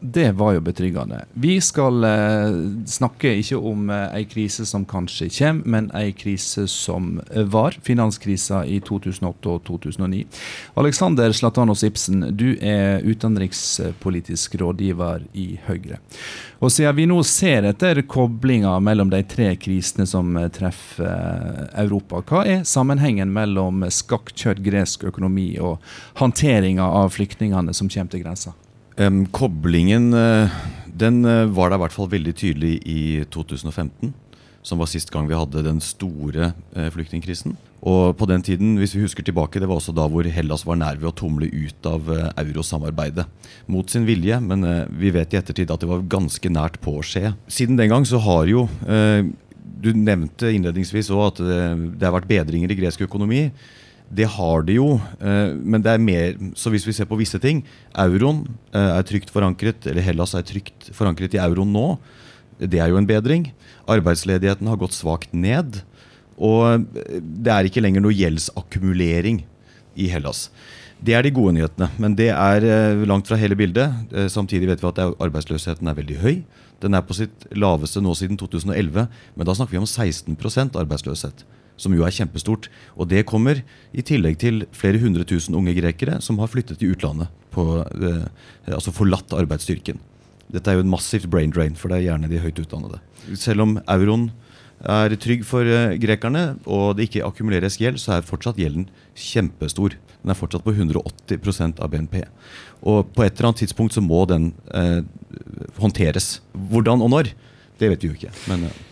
[0.01, 1.25] Det var jo betryggende.
[1.33, 2.55] Vi skal eh,
[2.87, 7.19] snakke ikke om eh, ei krise som kanskje kommer, men ei krise som
[7.53, 7.77] var.
[7.85, 10.23] Finanskrisa i 2008 og 2009.
[10.81, 16.01] Alexander Slatanos Ibsen, du er utenrikspolitisk rådgiver i Høyre.
[16.61, 21.63] Og siden vi nå ser etter koblinga mellom de tre krisene som eh, treffer eh,
[21.85, 25.79] Europa, hva er sammenhengen mellom skakkjørt gresk økonomi og
[26.21, 28.57] håndteringa av flyktningene som kommer til grensa?
[29.01, 30.51] Um, koblingen uh,
[30.85, 33.01] den uh, var da i hvert fall veldig tydelig i
[33.33, 34.13] 2015.
[34.61, 37.57] Som var sist gang vi hadde den store uh, flyktningkrisen.
[37.81, 40.77] Og på den tiden, hvis vi husker tilbake, det var også da hvor Hellas var
[40.77, 42.11] nær ved å tumle ut av
[42.43, 43.25] eurosamarbeidet.
[43.73, 44.67] Mot sin vilje, men
[45.01, 47.31] vi vet i ettertid at det var ganske nært på å skje.
[47.49, 48.67] Siden den gang så har jo
[49.81, 53.47] Du nevnte innledningsvis òg at det har vært bedringer i gresk økonomi.
[54.11, 57.39] Det har det jo, eh, men det er mer Så hvis vi ser på visse
[57.39, 57.63] ting
[57.95, 58.43] Euroen
[58.75, 61.87] eh, er trygt forankret, eller Hellas er trygt forankret i euroen nå.
[62.59, 63.53] Det er jo en bedring.
[63.89, 65.85] Arbeidsledigheten har gått svakt ned.
[66.37, 69.45] Og eh, det er ikke lenger noe gjeldsakkumulering
[69.95, 70.49] i Hellas.
[71.01, 72.67] Det er de gode nyhetene, men det er
[73.09, 73.89] langt fra hele bildet.
[74.29, 76.43] Samtidig vet vi at arbeidsløsheten er veldig høy.
[76.83, 81.47] Den er på sitt laveste nå siden 2011, men da snakker vi om 16% arbeidsløshet
[81.81, 82.69] som jo er kjempestort.
[83.01, 83.63] Og det kommer
[83.93, 87.33] i tillegg til flere hundre tusen unge grekere som har flyttet til utlandet.
[87.51, 88.29] På, eh,
[88.71, 89.99] altså forlatt arbeidsstyrken.
[90.51, 93.01] Dette er jo en massivt brain drain, for det er gjerne de høyt utdannede.
[93.39, 94.31] Selv om euroen
[94.81, 98.89] er trygg for eh, grekerne, og det ikke akkumuleres gjeld, så er fortsatt gjelden
[99.19, 99.97] kjempestor.
[100.23, 102.23] Den er fortsatt på 180% av BNP.
[102.89, 105.01] Og på et eller annet tidspunkt så må den eh,
[105.81, 106.39] håndteres.
[106.53, 107.35] Hvordan og når,
[107.81, 108.37] det vet vi jo ikke.
[108.53, 108.71] men...
[108.71, 108.87] Eh,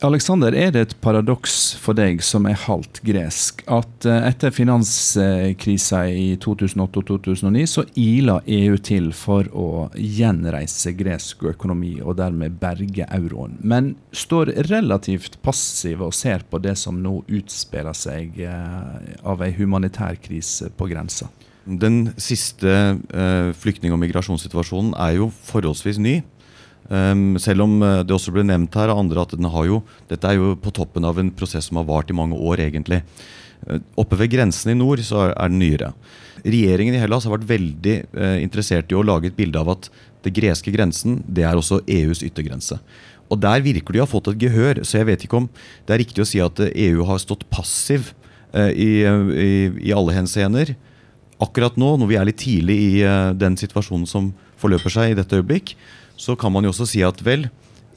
[0.00, 6.06] Alexander, er det et paradoks for deg som er halvt gresk, at eh, etter finanskrisa
[6.08, 12.56] i 2008 og 2009, så ila EU til for å gjenreise gresk økonomi og dermed
[12.62, 19.14] berge euroen, men står relativt passiv og ser på det som nå utspiller seg eh,
[19.20, 21.28] av ei humanitær krise på grensa?
[21.70, 26.22] Den siste uh, flyktning- og migrasjonssituasjonen er jo forholdsvis ny.
[26.90, 29.76] Um, selv om eh, det også ble nevnt her av andre at jo,
[30.10, 33.04] dette er jo på toppen av en prosess som har vart i mange år, egentlig.
[33.62, 35.92] Uh, oppe ved grensen i nord så er den nyere.
[36.42, 39.86] Regjeringen i Hellas har vært veldig uh, interessert i å lage et bilde av at
[40.24, 42.80] det greske grensen det er også EUs yttergrense.
[43.30, 45.46] Og Der virker de å ha fått et gehør, så jeg vet ikke om
[45.86, 48.10] det er riktig å si at EU har stått passiv
[48.50, 49.52] i, i,
[49.86, 50.72] i alle henseender.
[51.38, 52.90] Akkurat nå, når vi er litt tidlig i
[53.38, 55.76] den situasjonen som forløper seg i dette øyeblikk,
[56.20, 57.48] så kan man jo også si at vel,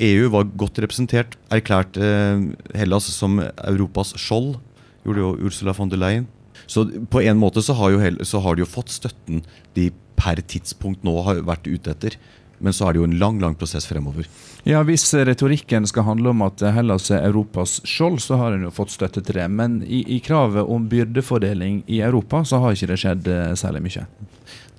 [0.03, 1.35] EU var godt representert.
[1.53, 4.55] Erklært eh, Hellas som Europas skjold,
[5.03, 6.29] gjorde jo Ursula von der Leyen.
[6.65, 9.43] Så på en måte så har, jo, så har de jo fått støtten
[9.75, 12.17] de per tidspunkt nå har vært ute etter.
[12.63, 14.27] Men så er det jo en lang lang prosess fremover.
[14.63, 18.71] Ja, Hvis retorikken skal handle om at Hellas er Europas skjold, så har en jo
[18.71, 19.49] fått støtte til det.
[19.51, 23.83] Men i, i, kravet om byrdefordeling i Europa, så har ikke det skjedd eh, særlig
[23.89, 24.05] mye.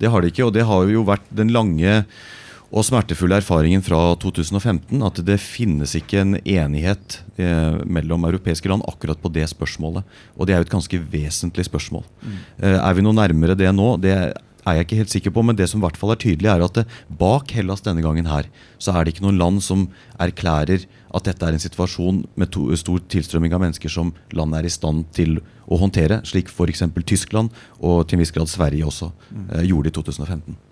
[0.01, 2.01] Det har det ikke, og det har jo vært den lange
[2.75, 8.83] Og smertefulle erfaringen fra 2015 at det finnes ikke en enighet eh, mellom europeiske land
[8.89, 10.03] akkurat på det spørsmålet.
[10.35, 12.03] Og det er jo et ganske vesentlig spørsmål.
[12.19, 12.41] Mm.
[12.59, 13.93] Eh, er vi noe nærmere det nå?
[14.03, 14.35] Det er
[14.75, 16.81] jeg ikke helt sikker på, men det som i hvert fall er tydelig, er at
[16.81, 18.51] det, bak Hellas denne gangen her,
[18.81, 19.87] så er det ikke noen land som
[20.19, 20.83] erklærer
[21.15, 24.75] at dette er en situasjon med to, stor tilstrømming av mennesker som landet er i
[24.75, 25.37] stand til
[25.71, 26.83] å håndtere, slik f.eks.
[27.05, 29.45] Tyskland og til en viss grad Sverige også mm.
[29.47, 30.63] eh, gjorde i 2015.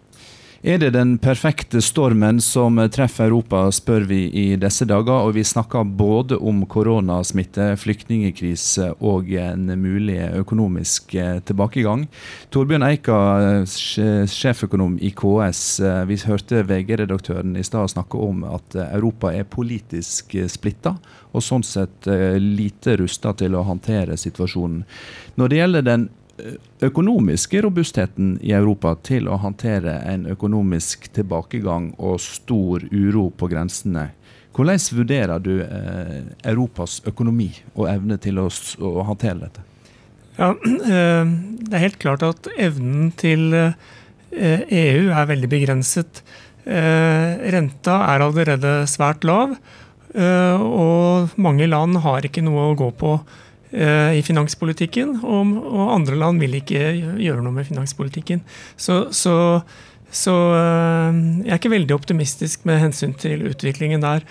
[0.64, 5.26] Er det den perfekte stormen som treffer Europa, spør vi i disse dager.
[5.28, 12.06] Og vi snakker både om koronasmitte, flyktningkrise og en mulig økonomisk eh, tilbakegang.
[12.56, 13.18] Torbjørn Eika,
[13.68, 15.66] sjeføkonom i KS.
[15.84, 20.96] Eh, vi hørte VG-redaktøren i stad snakke om at Europa er politisk splitta,
[21.36, 24.86] og sånn sett eh, lite rusta til å håndtere situasjonen.
[25.36, 26.12] Når det gjelder den
[26.82, 34.10] økonomiske robustheten i Europa til å håndtere en økonomisk tilbakegang og stor uro på grensene.
[34.54, 39.64] Hvordan vurderer du eh, Europas økonomi og evne til å, å håndtere dette?
[40.38, 40.54] Ja,
[40.96, 43.70] eh, Det er helt klart at evnen til EU
[44.34, 46.24] eh, e er veldig begrenset.
[46.66, 49.58] Eh, renta er allerede svært lav,
[50.14, 53.16] og mange land har ikke noe å gå på
[53.74, 56.82] i finanspolitikken, og, og, andre land vil ikke
[57.22, 58.44] gjøre noe med finanspolitikken.
[58.78, 59.36] Så, så,
[60.14, 64.28] så eh, jeg er ikke veldig optimistisk med hensyn til utviklingen der.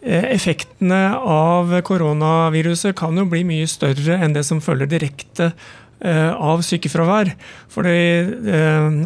[0.00, 5.52] Eh, effektene av koronaviruset kan jo bli mye større enn det som følger direkte
[5.98, 7.32] av sykefravær.
[7.74, 8.02] Fordi,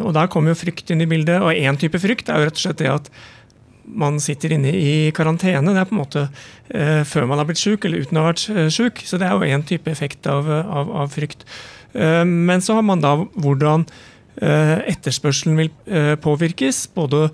[0.05, 1.41] og Der kommer jo frykt inn i bildet.
[1.41, 3.09] og Én type frykt er jo rett og slett det at
[3.99, 5.73] man sitter inne i karantene.
[5.73, 6.25] Det er på en måte
[6.69, 9.03] eh, før man har blitt syk, eller uten å ha vært eh, syk.
[9.07, 11.45] Så det er jo én type effekt av, av, av frykt.
[11.93, 13.85] Eh, men så har man da hvordan
[14.41, 16.87] eh, etterspørselen vil eh, påvirkes.
[16.95, 17.29] Både,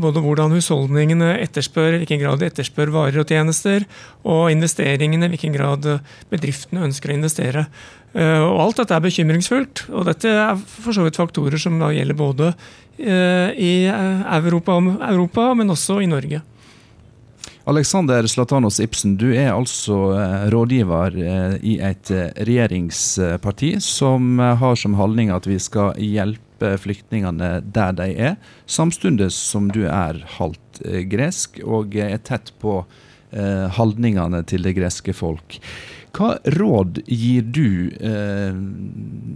[0.00, 3.86] både, hvordan husholdningene etterspør, hvilken grad de etterspør varer og tjenester,
[4.22, 5.86] og investeringene, hvilken grad
[6.32, 7.66] bedriftene ønsker å investere.
[8.14, 9.86] Eh, og alt dette er bekymringsfullt.
[9.92, 12.50] Og dette er for så vidt faktorer som da gjelder både
[12.98, 14.78] eh, i eh, Europa,
[15.10, 16.42] Europa men også i Norge.
[17.64, 19.96] Alexander Slatanos Ibsen, du er altså
[20.52, 21.14] rådgiver
[21.64, 22.10] i et
[22.44, 28.36] regjeringsparti som har som holdning at vi skal hjelpe flyktningene der de er,
[28.66, 32.84] samtidig som du er halvt gresk og er tett på
[33.74, 35.56] holdningene til det greske folk.
[36.14, 38.54] Hva råd gir du eh,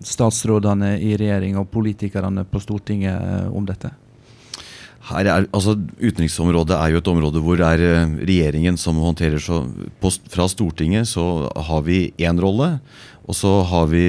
[0.07, 3.91] statsrådene i regjering og politikerne på Stortinget eh, om dette?
[5.09, 9.63] Er, altså, utenriksområdet er jo et område hvor det er eh, regjeringen som håndterer så
[10.03, 12.75] på, Fra Stortinget så har vi én rolle,
[13.29, 14.03] og så har vi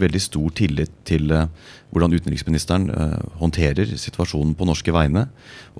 [0.00, 1.46] veldig stor tillit til uh,
[1.88, 5.24] hvordan utenriksministeren uh, håndterer situasjonen på norske vegne.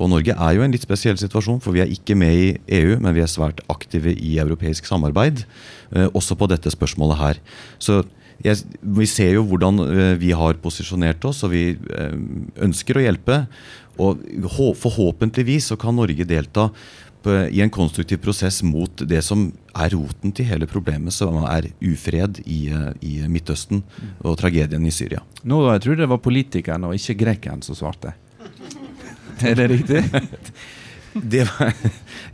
[0.01, 2.47] Og Norge er jo en litt spesiell situasjon, for vi er ikke med i
[2.81, 5.45] EU, men vi er svært aktive i europeisk samarbeid,
[5.93, 7.43] uh, også på dette spørsmålet her.
[7.77, 8.01] Så
[8.41, 9.83] jeg, vi ser jo hvordan
[10.21, 11.73] vi har posisjonert oss, og vi
[12.63, 13.41] ønsker å hjelpe.
[13.99, 14.23] Og
[14.79, 16.69] forhåpentligvis så kan Norge delta
[17.51, 22.39] i en konstruktiv prosess mot det som er roten til hele problemet, som er ufred
[22.47, 22.71] i,
[23.05, 23.83] i Midtøsten
[24.23, 25.21] og tragedien i Syria.
[25.43, 28.15] Nå jeg tror det var politikeren og ikke grekeren som svarte.
[29.43, 30.03] Er det riktig?
[31.35, 31.75] det var,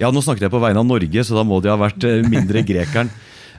[0.01, 2.21] ja, Nå snakket jeg på vegne av Norge, så da må det ha vært eh,
[2.29, 3.11] mindre grekeren.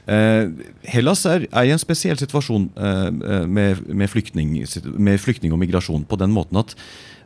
[0.06, 0.50] Eh,
[0.86, 4.52] Hellas er, er, i en spesiell situasjon eh, eh, med, med, flyktning,
[5.02, 6.76] med flyktning og migrasjon på den måten at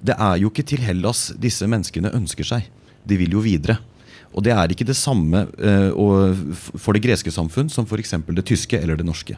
[0.00, 2.70] det er jo ikke til Hellas disse menneskene ønsker seg.
[3.04, 3.76] De vil jo videre.
[4.32, 5.42] Og det er ikke det samme
[5.90, 8.14] for det greske samfunn som f.eks.
[8.30, 9.34] det tyske eller det norske.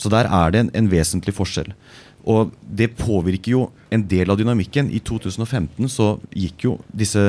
[0.00, 1.68] Så der er det en, en, vesentlig forskjell.
[2.26, 4.88] Og det påvirker jo en del av dynamikken.
[4.90, 7.20] I 2015 så gikk jo disse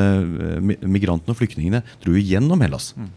[0.63, 2.93] migrantene og flyktningene dro gjennom Hellas.
[2.97, 3.11] Mm.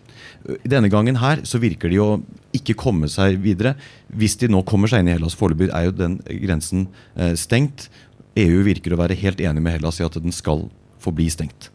[0.67, 2.11] Denne gangen her så virker de å
[2.57, 3.75] ikke komme seg videre.
[4.09, 7.89] Hvis de nå kommer seg inn i Hellas foreløpig, er jo den grensen uh, stengt.
[8.37, 10.67] EU virker å være helt enig med Hellas i at den skal
[11.03, 11.71] forbli stengt.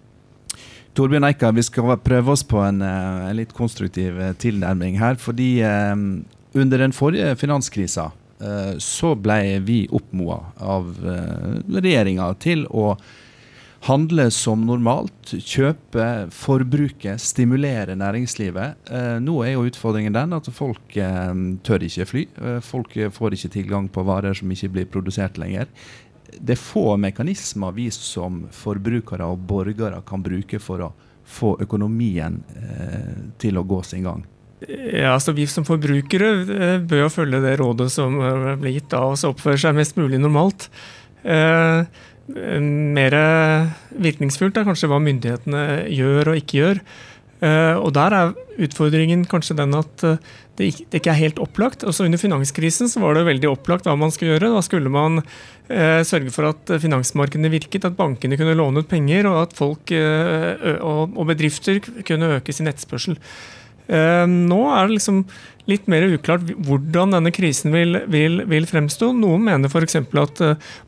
[0.98, 5.16] Torbjørn Eika, vi skal prøve oss på en, eh, en litt konstruktiv eh, tilnærming her.
[5.16, 5.96] Fordi eh,
[6.54, 8.10] under den forrige finanskrisa
[8.44, 12.92] eh, så ble vi oppmoda av eh, regjeringa til å
[13.88, 15.34] handle som normalt.
[15.34, 18.92] Kjøpe, forbruke, stimulere næringslivet.
[18.92, 21.34] Eh, nå er jo utfordringen den at folk eh,
[21.66, 22.28] tør ikke fly.
[22.62, 25.70] folk får ikke tilgang på varer som ikke blir produsert lenger
[26.40, 30.92] det er få mekanismer vi som forbrukere og borgere kan bruke for å
[31.32, 34.24] få økonomien eh, til å gå sin gang.
[34.68, 39.16] Ja, altså Vi som forbrukere eh, bør følge det rådet som eh, blir gitt av
[39.16, 40.70] oss, oppføre seg mest mulig normalt.
[41.24, 41.88] Eh,
[42.28, 43.16] mer
[43.98, 46.84] virkningsfullt, er kanskje hva myndighetene gjør og ikke gjør.
[47.42, 50.20] Uh, og der er utfordringen kanskje den at uh,
[50.60, 51.82] det, ikke, er helt opplagt.
[51.90, 54.52] Også under finanskrisen så var det veldig opplagt hva man skulle gjøre.
[54.54, 59.26] Da skulle man uh, sørge for at finansmarkedene virket, at bankene kunne låne ut penger,
[59.32, 63.18] og at folk og, bedrifter kunne øke sin etterspørsel.
[63.90, 65.24] nå er det liksom
[65.70, 69.12] litt mer uklart hvordan denne krisen vil, vil, vil fremstå.
[69.18, 70.00] Noen mener f.eks.
[70.02, 70.44] at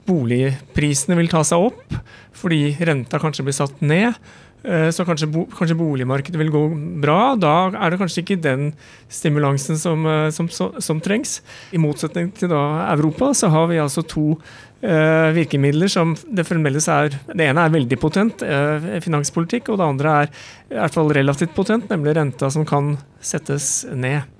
[0.09, 1.99] boligprisene vil ta seg opp
[2.43, 4.17] fordi renta kanskje blir satt ned.
[4.63, 6.61] Eh, så kanskje, kanskje, boligmarkedet vil gå
[7.03, 7.35] bra.
[7.35, 8.69] Da er det kanskje ikke den
[9.11, 11.41] stimulansen som, eh, som, som trengs.
[11.75, 14.37] I motsetning til Europa, så har vi altså to
[14.81, 19.89] eh, virkemidler som det fremdeles er Det ene er veldig potent, eh, finanspolitikk, og det
[19.89, 20.31] andre er
[20.71, 24.32] i hvert fall relativt potent, nemlig renta som kan settes ned.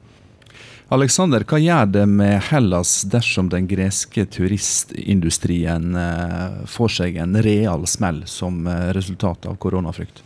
[0.94, 7.88] Alexander, hva gjør det med Hellas dersom den greske turistindustrien eh, får seg en real
[7.90, 10.22] smell som eh, resultat av koronafrykt?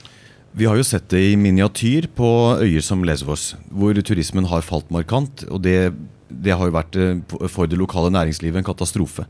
[0.57, 4.91] Vi har jo sett det i miniatyr på øyer som Lesvos, hvor turismen har falt
[4.91, 5.45] markant.
[5.47, 5.93] og det,
[6.27, 7.15] det har jo vært eh,
[7.47, 9.23] for det lokale næringslivet en katastrofe.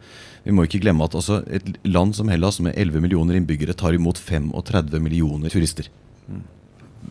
[0.48, 3.94] Vi må ikke glemme at altså, et land som Hellas med 11 millioner innbyggere tar
[3.94, 5.92] imot 35 millioner turister.
[6.26, 6.46] Mm.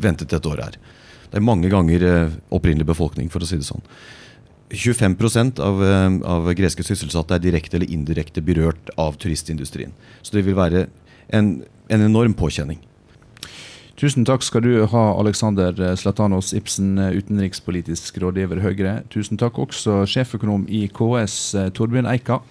[0.02, 0.82] Ventet et år her.
[1.30, 2.06] Det er mange ganger
[2.54, 3.84] opprinnelig befolkning, for å si det sånn.
[4.70, 9.92] 25% av, eh, av greske sysselsatte er direkte eller indirekte berørt av turistindustrien.
[10.22, 10.88] Så det vil være
[11.30, 12.78] en, en enorm påkjenning.
[13.96, 18.98] Tusen takk skal du ha, Alexander Slatanos Ibsen, utenrikspolitisk rådgiver Høyre.
[19.08, 22.42] Tusen takk også sjeføkonom i KS, Torbjørn Eika.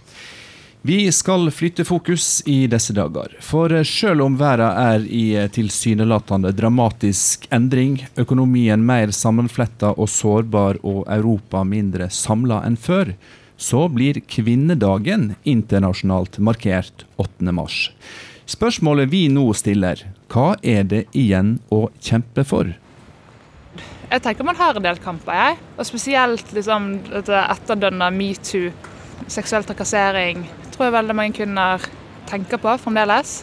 [0.86, 3.32] Vi skal flytte fokus i disse dager.
[3.42, 11.08] For selv om verden er i tilsynelatende dramatisk endring, økonomien mer sammenfletta og sårbar og
[11.10, 13.16] Europa mindre samla enn før,
[13.58, 17.50] så blir kvinnedagen internasjonalt markert 8.
[17.50, 17.88] mars.
[18.46, 22.70] Spørsmålet vi nå stiller, hva er det igjen å kjempe for?
[24.12, 25.58] Jeg tenker man har en del kamper, jeg.
[25.80, 28.70] Og spesielt liksom, etterdønna metoo,
[29.26, 30.46] seksuell trakassering,
[30.76, 31.86] tror jeg veldig mange kvinner
[32.30, 33.40] tenker på fremdeles.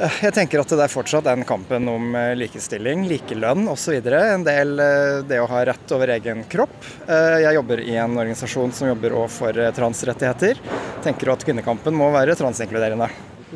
[0.00, 3.98] Eh, jeg tenker at det er fortsatt den kampen om eh, likestilling, likelønn osv.
[4.00, 6.76] En del eh, det å ha rett over egen kropp.
[7.10, 10.60] Jeg jobber i en organisasjon som jobber for transrettigheter.
[11.04, 13.10] Tenker at kvinnekampen må være transinkluderende.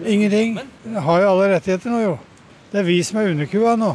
[0.05, 0.59] Ingenting.
[0.85, 2.15] Jeg har jo alle rettigheter nå, jo.
[2.73, 3.93] Det er vi som er underkua nå.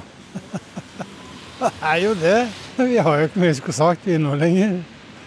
[1.59, 2.39] det er jo det.
[2.79, 4.79] Vi har jo ikke mye å sagt vi nå lenger.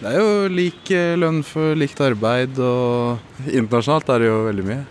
[0.03, 4.65] Det er jo lik eh, lønn for likt arbeid, og internasjonalt er det jo veldig
[4.67, 4.81] mye.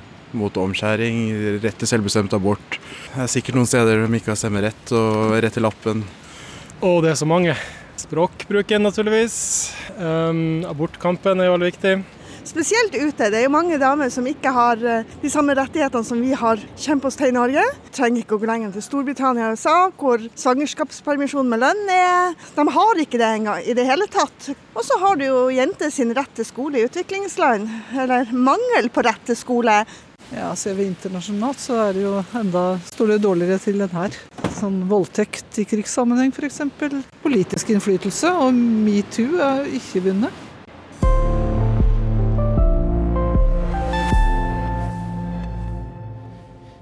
[0.41, 1.19] Mot omskjæring,
[1.61, 2.79] rett til selvbestemt abort.
[3.11, 6.01] Det er sikkert noen steder de ikke har stemmerett og rett til lappen.
[6.81, 7.59] Og det er så mange.
[8.01, 9.37] Språkbruken, naturligvis.
[10.01, 11.95] Um, abortkampen er jo veldig viktig.
[12.45, 13.29] Spesielt ute.
[13.31, 16.61] Det er jo mange damer som ikke har eh, de samme rettighetene som vi har
[16.75, 17.63] kjempet oss til i Norge.
[17.95, 22.35] Trenger ikke å gå lenger til Storbritannia og USA, hvor svangerskapspermisjon med lønn er.
[22.57, 24.51] De har ikke det engang i det hele tatt.
[24.75, 29.07] Og så har du jo jenter sin rett til skole i utviklingsland, eller mangel på
[29.07, 29.85] rett til skole.
[30.33, 34.17] Ja, Ser vi internasjonalt, så er det jo enda står det dårligere til enn her.
[34.57, 36.63] Sånn voldtekt i krigssammenheng f.eks.
[37.23, 40.49] Politisk innflytelse og metoo er ikke vunnet.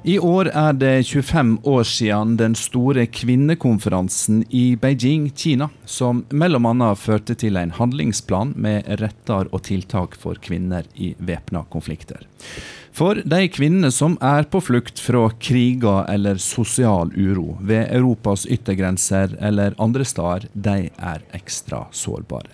[0.03, 6.95] I år er det 25 år siden den store kvinnekonferansen i Beijing, Kina, som bl.a.
[6.97, 12.25] førte til en handlingsplan med retter og tiltak for kvinner i væpna konflikter.
[12.97, 19.37] For de kvinnene som er på flukt fra kriger eller sosial uro ved Europas yttergrenser
[19.37, 22.49] eller andre steder, de er ekstra sårbare.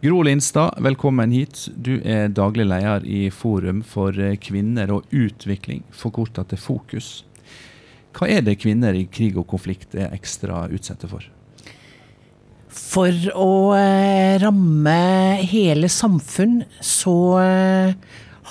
[0.00, 1.66] Gro Lindstad, velkommen hit.
[1.76, 7.08] Du er daglig leder i Forum for kvinner og utvikling, forkorta til Fokus.
[8.16, 11.26] Hva er det kvinner i krig og konflikt er ekstra utsatte for?
[12.72, 14.96] For å eh, ramme
[15.52, 17.92] hele samfunn, så eh,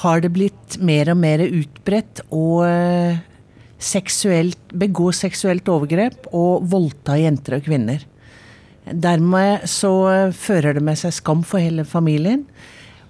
[0.04, 3.18] har det blitt mer og mer utbredt å eh,
[3.82, 8.06] seksuelt, begå seksuelt overgrep og voldta jenter og kvinner.
[8.94, 9.94] Dermed så
[10.34, 12.46] fører det med seg skam for hele familien.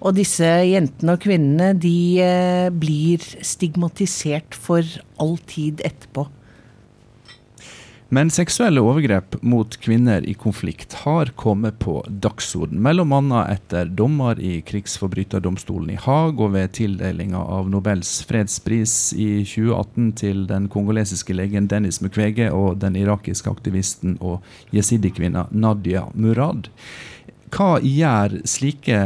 [0.00, 4.84] Og disse jentene og kvinnene de eh, blir stigmatisert for
[5.20, 6.24] all tid etterpå.
[8.10, 13.42] Men seksuelle overgrep mot kvinner i konflikt har kommet på dagsorden, bl.a.
[13.52, 20.42] etter dommer i krigsforbryterdomstolen i Haag og ved tildelinga av Nobels fredspris i 2018 til
[20.50, 24.42] den kongolesiske legen Dennis Mukwege og den irakiske aktivisten og
[24.74, 26.66] jesidi-kvinna Nadia Murad.
[27.54, 28.98] Hva gjør slike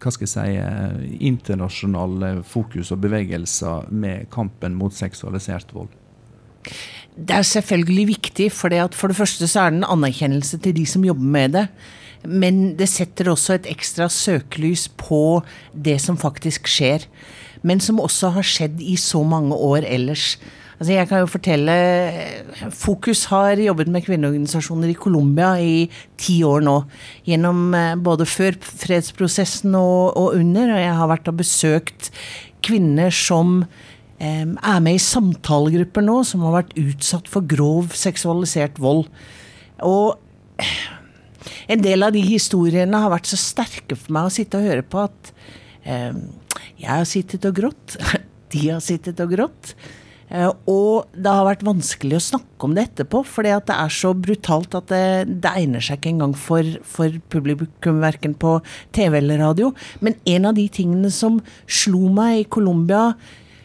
[0.00, 5.92] hva skal jeg si, internasjonale fokus og bevegelser med kampen mot seksualisert vold?
[7.16, 10.86] Det er selvfølgelig viktig, for for det første så er det en anerkjennelse til de
[10.86, 11.66] som jobber med det.
[12.24, 15.42] Men det setter også et ekstra søkelys på
[15.72, 17.06] det som faktisk skjer.
[17.62, 20.38] Men som også har skjedd i så mange år ellers.
[20.80, 21.74] Altså jeg kan jo fortelle
[22.72, 26.76] Fokus har jobbet med kvinneorganisasjoner i Colombia i ti år nå.
[27.28, 30.72] Gjennom eh, både før fredsprosessen og, og under.
[30.72, 32.08] Og jeg har vært og besøkt
[32.64, 33.64] kvinner som
[34.20, 39.06] er med i samtalegrupper nå, som har vært utsatt for grov seksualisert vold.
[39.86, 40.18] Og
[41.70, 44.84] en del av de historiene har vært så sterke for meg å sitte og høre
[44.84, 45.32] på at
[45.88, 46.12] eh,
[46.80, 47.96] jeg har sittet og grått.
[48.52, 49.74] De har sittet og grått.
[50.30, 54.12] Eh, og det har vært vanskelig å snakke om det etterpå, for det er så
[54.14, 58.56] brutalt at det, det egner seg ikke engang for, for publikum, verken på
[58.96, 59.72] TV eller radio.
[60.02, 63.12] Men en av de tingene som slo meg i Colombia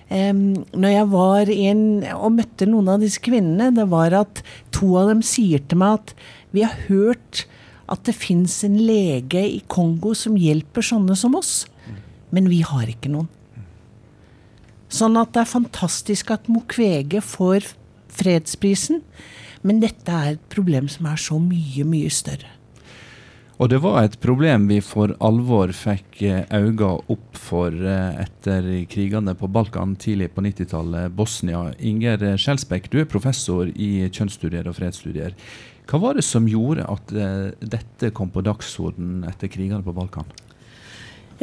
[0.10, 4.42] når jeg var inn og møtte noen av disse kvinnene, det var at
[4.76, 6.14] to av dem sier til meg at
[6.54, 7.46] vi har hørt
[7.92, 11.66] at det fins en lege i Kongo som hjelper sånne som oss,
[12.34, 13.30] men vi har ikke noen.
[14.90, 17.72] Sånn at det er fantastisk at Mukwege får
[18.16, 19.02] fredsprisen,
[19.66, 22.55] men dette er et problem som er så mye, mye større.
[23.56, 28.68] Og det var et problem vi for alvor fikk eh, øynene opp for eh, etter
[28.92, 31.70] krigene på Balkan tidlig på 90-tallet, Bosnia.
[31.80, 35.38] Inger Skjelsbekk, du er professor i kjønnsstudier og fredsstudier.
[35.88, 40.28] Hva var det som gjorde at eh, dette kom på dagsordenen etter krigene på Balkan?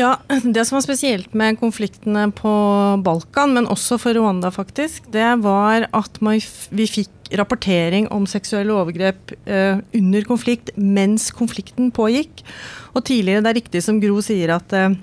[0.01, 0.17] Ja,
[0.55, 2.53] Det som var spesielt med konfliktene på
[3.05, 6.21] Balkan, men også for Rwanda, faktisk, det var at
[6.73, 12.43] vi fikk rapportering om seksuelle overgrep eh, under konflikt mens konflikten pågikk.
[12.93, 14.97] Og tidligere, det er riktig som Gro sier, at eh,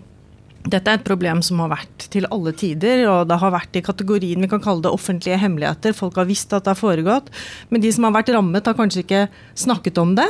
[0.70, 3.86] dette er et problem som har vært til alle tider, og det har vært i
[3.86, 5.96] kategorien vi kan kalle det offentlige hemmeligheter.
[5.98, 7.32] Folk har visst at det har foregått,
[7.70, 9.26] men de som har vært rammet, har kanskje ikke
[9.58, 10.30] snakket om det.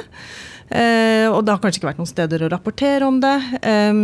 [0.70, 3.38] Eh, og det har kanskje ikke vært noen steder å rapportere om det.
[3.60, 4.02] Eh,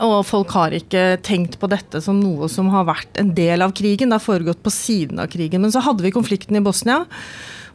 [0.00, 3.74] og folk har ikke tenkt på dette som noe som har vært en del av
[3.76, 4.10] krigen.
[4.10, 5.62] Det har foregått på siden av krigen.
[5.64, 7.04] Men så hadde vi konflikten i Bosnia,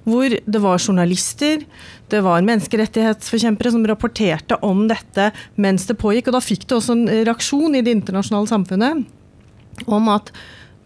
[0.10, 1.66] hvor det var journalister,
[2.10, 5.30] det var menneskerettighetsforkjempere som rapporterte om dette
[5.62, 6.32] mens det pågikk.
[6.32, 10.32] Og da fikk det også en reaksjon i det internasjonale samfunnet om at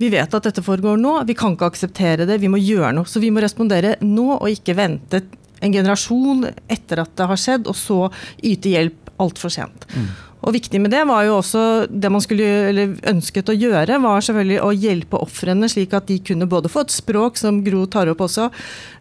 [0.01, 3.07] vi vet at dette foregår nå, vi kan ikke akseptere det, vi må gjøre noe.
[3.07, 5.21] Så vi må respondere nå, og ikke vente
[5.63, 7.99] en generasjon etter at det har skjedd, og så
[8.43, 9.87] yte hjelp altfor sent.
[9.93, 10.09] Mm.
[10.43, 14.25] Og viktig med det var jo også det man skulle, eller ønsket å gjøre, var
[14.25, 18.11] selvfølgelig å hjelpe ofrene, slik at de kunne både få et språk, som Gro tar
[18.11, 18.49] opp også,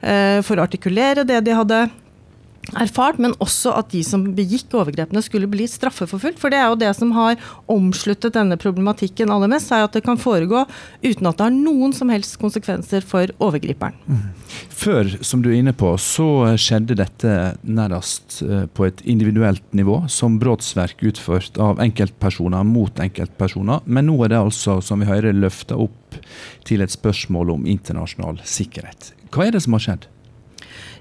[0.07, 1.81] eh, for å artikulere det de hadde
[2.79, 6.39] erfart, men også at de som begikk overgrepene skulle bli straffeforfulgt.
[6.41, 7.41] For det er jo det som har
[7.71, 10.65] omsluttet denne problematikken aller mest, er at det kan foregå
[11.03, 13.99] uten at det har noen som helst konsekvenser for overgriperen.
[14.07, 14.23] Mm.
[14.83, 16.29] Før, som du er inne på, så
[16.61, 23.83] skjedde dette nærmest eh, på et individuelt nivå, som brotsverk utført av enkeltpersoner mot enkeltpersoner.
[23.87, 26.19] Men nå er det altså, som vi hører, løfta opp
[26.69, 29.13] til et spørsmål om internasjonal sikkerhet.
[29.33, 30.12] Hva er det som har skjedd?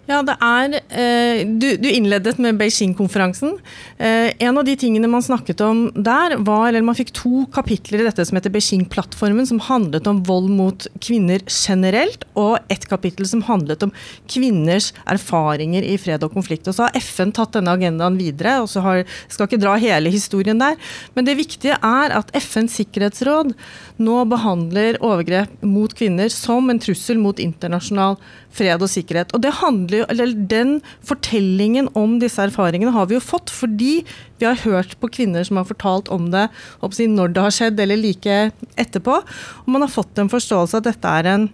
[0.09, 3.53] Ja, det er eh, Du, du innledet med Beijing-konferansen.
[4.01, 8.01] Eh, en av de tingene man snakket om der, var Eller man fikk to kapitler
[8.01, 13.29] i dette som heter Beijing-plattformen, som handlet om vold mot kvinner generelt, og et kapittel
[13.29, 13.93] som handlet om
[14.31, 16.67] kvinners erfaringer i fred og konflikt.
[16.67, 20.13] Og så har FN tatt denne agendaen videre, og så har, skal ikke dra hele
[20.13, 20.79] historien der.
[21.13, 23.53] Men det viktige er at FNs sikkerhetsråd
[24.01, 28.17] nå behandler overgrep mot kvinner som en trussel mot internasjonal
[28.51, 29.31] fred og sikkerhet.
[29.35, 34.05] Og det handler jo, eller Den fortellingen om disse erfaringene har vi jo fått fordi
[34.39, 36.47] vi har hørt på kvinner som har fortalt om det
[36.81, 39.21] når det har skjedd, eller like etterpå.
[39.65, 41.49] Og man har fått en forståelse at dette er en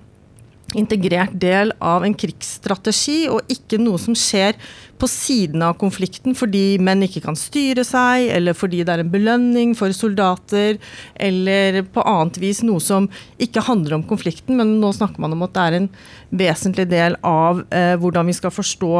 [0.76, 4.58] integrert del av en krigsstrategi, og ikke noe som skjer
[5.00, 9.14] på siden av konflikten fordi menn ikke kan styre seg, eller fordi det er en
[9.14, 10.80] belønning for soldater,
[11.16, 13.10] eller på annet vis noe som
[13.42, 15.90] ikke handler om konflikten, men nå snakker man om at det er en
[16.38, 18.94] vesentlig del av eh, hvordan vi skal forstå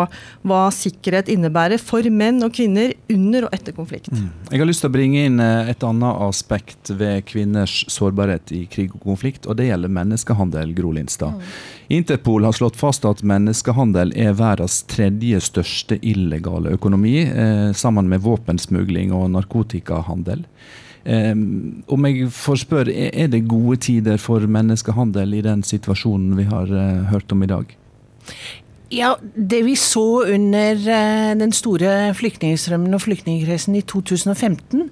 [0.48, 4.12] hva sikkerhet innebærer for menn og kvinner under og etter konflikt.
[4.14, 4.30] Mm.
[4.52, 8.66] Jeg har lyst til å bringe inn eh, et annet aspekt ved kvinners sårbarhet i
[8.72, 11.36] krig og konflikt, og det gjelder menneskehandel, Gro Lindstad.
[11.36, 11.76] Mm.
[11.88, 18.26] Interpol har slått fast at menneskehandel er verdens tredje største illegale økonomi, eh, sammen med
[18.26, 20.44] våpensmugling og narkotikahandel.
[21.06, 21.32] Eh,
[21.88, 26.68] om jeg får spørre, er det gode tider for menneskehandel i den situasjonen vi har
[26.68, 27.78] eh, hørt om i dag?
[28.88, 34.86] Ja, Det vi så under eh, den store flyktningstrømmen og flyktningkrisen i 2015,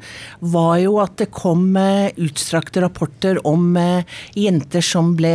[0.52, 4.04] var jo at det kom eh, utstrakte rapporter om eh,
[4.36, 5.32] jenter som ble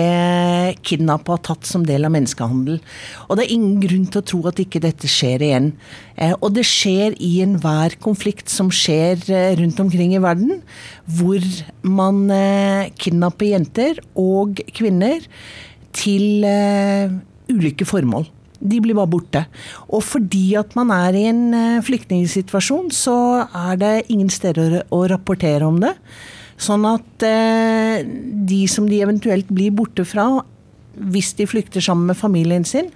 [0.85, 2.83] kidnappa og tatt som del av menneskehandel.
[3.31, 5.71] Og det er ingen grunn til å tro at ikke dette skjer igjen.
[6.43, 9.23] Og det skjer i enhver konflikt som skjer
[9.57, 10.59] rundt omkring i verden,
[11.09, 11.41] hvor
[11.81, 12.27] man
[13.01, 15.25] kidnapper jenter og kvinner
[15.97, 16.45] til
[17.49, 18.29] ulike formål.
[18.61, 19.45] De blir bare borte.
[19.89, 25.05] Og fordi at man er i en eh, flyktningsituasjon, så er det ingen steder å
[25.11, 25.95] rapportere om det.
[26.61, 30.29] Sånn at eh, de som de eventuelt blir borte fra,
[31.01, 32.91] hvis de flykter sammen med familien sin,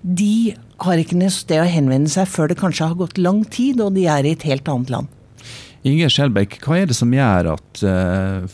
[0.00, 3.80] de har ikke noe sted å henvende seg før det kanskje har gått lang tid
[3.84, 5.16] og de er i et helt annet land.
[5.86, 8.44] Inger Skjelbæk, hva er det som gjør at uh,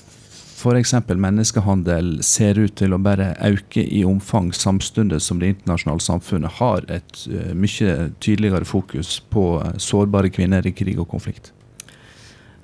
[0.67, 0.95] f.eks.
[1.09, 6.87] menneskehandel ser ut til å bare øke i omfang, samtidig som det internasjonale samfunnet har
[6.93, 11.53] et uh, mye tydeligere fokus på uh, sårbare kvinner i krig og konflikt?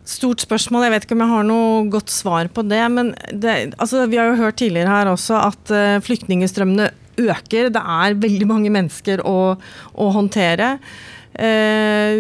[0.03, 0.89] Stort spørsmål.
[0.89, 2.83] Jeg vet ikke om jeg har noe godt svar på det.
[2.91, 6.91] Men det, altså, vi har jo hørt tidligere her også at uh, flyktningstrømmene
[7.23, 7.71] øker.
[7.73, 9.55] Det er veldig mange mennesker å,
[9.95, 10.77] å håndtere.
[11.33, 12.19] Eh,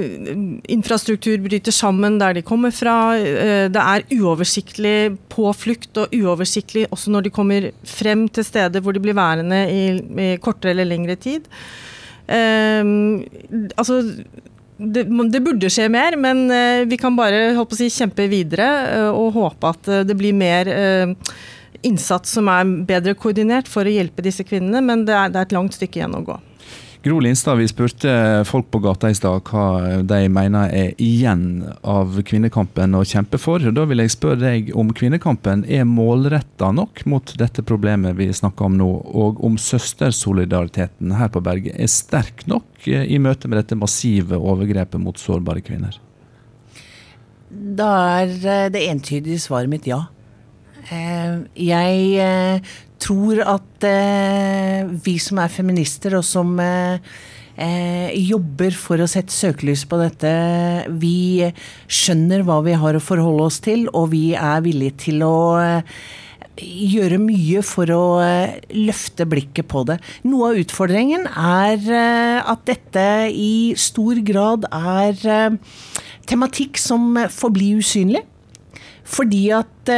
[0.72, 3.14] infrastruktur bryter sammen der de kommer fra.
[3.18, 8.80] Eh, det er uoversiktlig på flukt, og uoversiktlig også når de kommer frem til steder
[8.80, 11.44] hvor de blir værende i, i kortere eller lengre tid.
[12.26, 12.80] Eh,
[13.76, 14.00] altså
[14.82, 16.48] det, det, burde skje mer, men
[16.88, 20.66] vi kan bare si, kjempe videre og håpe at det blir mer
[21.86, 24.80] innsats som er bedre koordinert for å hjelpe disse kvinnene.
[24.82, 26.40] Men det er, det er et langt stykke igjen å gå.
[27.03, 32.14] Gro Lindstad, vi spurte folk på gata i stad hva de mener er igjen av
[32.22, 33.64] kvinnekampen å kjempe for.
[33.74, 38.70] Da vil jeg spørre deg om kvinnekampen er målretta nok mot dette problemet vi snakker
[38.70, 38.88] om nå,
[39.18, 45.03] og om søstersolidariteten her på berget er sterk nok i møte med dette massive overgrepet
[45.03, 45.98] mot sårbare kvinner?
[47.50, 47.90] Da
[48.22, 50.05] er eh, det entydige svaret mitt ja.
[50.91, 52.72] Eh, jeg eh,
[53.03, 56.59] tror at eh, vi som er feminister, og som
[57.53, 60.30] jobber for å sette søkelys på dette,
[60.99, 61.45] vi
[61.85, 65.35] skjønner hva vi har å forholde oss til, og vi er villige til å
[66.57, 68.07] gjøre mye for å
[68.72, 69.99] løfte blikket på det.
[70.24, 71.85] Noe av utfordringen er
[72.41, 75.61] at dette i stor grad er
[76.26, 78.24] tematikk som forblir usynlig.
[79.12, 79.93] Fordi at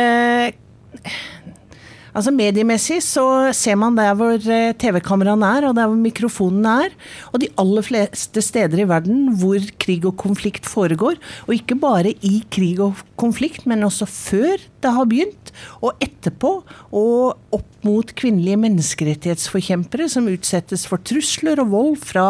[2.14, 3.24] Altså Mediemessig så
[3.58, 6.94] ser man der hvor eh, TV-kameraene er, og der hvor mikrofonene er.
[7.34, 11.18] Og de aller fleste steder i verden hvor krig og konflikt foregår.
[11.48, 15.50] Og ikke bare i krig og konflikt, men også før det har begynt,
[15.82, 16.54] og etterpå.
[16.94, 22.28] Og opp mot kvinnelige menneskerettighetsforkjempere som utsettes for trusler og vold fra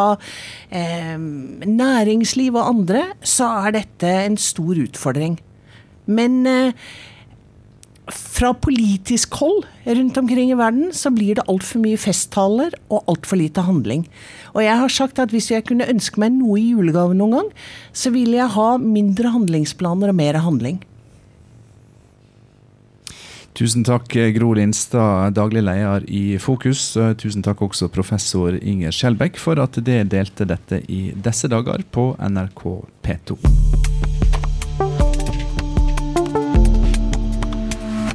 [0.73, 5.43] eh, næringsliv og andre, så er dette en stor utfordring.
[6.09, 6.87] Men eh,
[8.13, 13.41] fra politisk hold rundt omkring i verden så blir det altfor mye festtaler og altfor
[13.41, 14.05] lite handling.
[14.53, 17.53] Og jeg har sagt at hvis jeg kunne ønske meg noe i julegave noen gang,
[17.97, 20.83] så ville jeg ha mindre handlingsplaner og mer handling.
[23.55, 26.89] Tusen takk, Gro Lindstad, daglig leder i Fokus.
[27.23, 32.11] Tusen takk også professor Inger Skjelbæk for at dere delte dette i disse dager på
[32.19, 32.65] NRK
[33.07, 33.94] P2.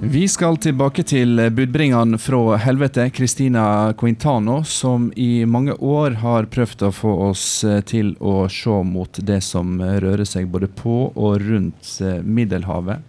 [0.02, 6.86] Vi skal tilbake til budbringeren fra helvete, Christina Quintano, som i mange år har prøvd
[6.88, 11.44] å få oss eh, til å se mot det som rører seg både på og
[11.44, 13.04] rundt eh, Middelhavet.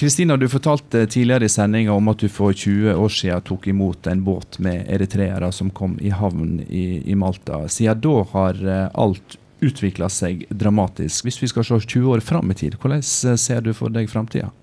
[0.00, 3.68] Kristina, eh, du fortalte tidligere i sendinga om at du for 20 år siden tok
[3.68, 7.66] imot en båt med eritreere som kom i havn i, i Malta.
[7.68, 8.64] Siden da har
[8.96, 11.28] alt utvikla seg dramatisk.
[11.28, 14.54] Hvis vi skal se 20 år fram i tid, hvordan ser du for deg framtida?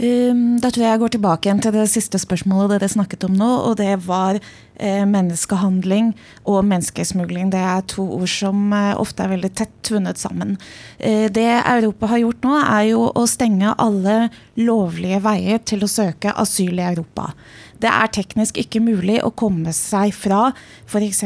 [0.00, 3.34] Um, da tror jeg jeg går tilbake igjen til det siste spørsmålet dere snakket om
[3.36, 3.48] nå.
[3.68, 6.14] Og det var eh, menneskehandling
[6.48, 7.50] og menneskesmugling.
[7.52, 10.56] Det er to ord som eh, ofte er veldig tett tvunnet sammen.
[10.96, 15.92] Eh, det Europa har gjort nå, er jo å stenge alle lovlige veier til å
[15.92, 17.34] søke asyl i Europa.
[17.80, 20.50] Det er teknisk ikke mulig å komme seg fra
[20.86, 21.24] f.eks.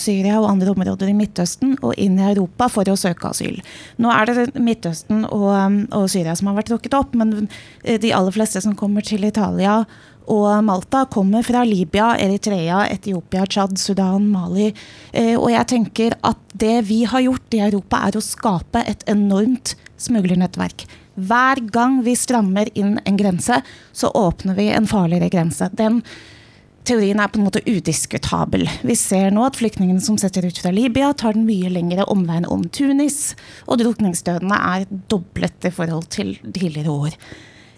[0.00, 3.60] Syria og andre områder i Midtøsten og inn i Europa for å søke asyl.
[3.96, 7.48] Nå er det Midtøsten og, um, og Syria som har vært trukket opp, men
[7.84, 9.82] de aller fleste som kommer til Italia
[10.30, 14.70] og Malta kommer fra Libya, Eritrea, Etiopia, Tsjad, Sudan, Mali.
[15.12, 19.04] Eh, og jeg tenker at det vi har gjort i Europa, er å skape et
[19.10, 20.86] enormt smuglernettverk.
[21.14, 23.60] Hver gang vi strammer inn en grense,
[23.92, 25.70] så åpner vi en farligere grense.
[25.72, 26.02] Den
[26.84, 28.66] teorien er på en måte udiskutabel.
[28.84, 32.48] Vi ser nå at flyktningene som setter ut fra Libya, tar den mye lengre omveien
[32.50, 33.32] om Tunis,
[33.68, 37.18] og drukningsdødene er doblet i forhold til tidligere år.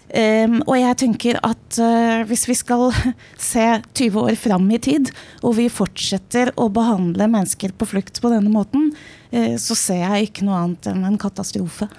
[0.07, 2.93] Um, og jeg tenker at uh, hvis vi skal
[3.49, 5.11] se 20 år fram i tid,
[5.43, 8.93] og vi fortsetter å behandle mennesker på flukt på denne måten,
[9.35, 11.89] uh, så ser jeg ikke noe annet enn en katastrofe.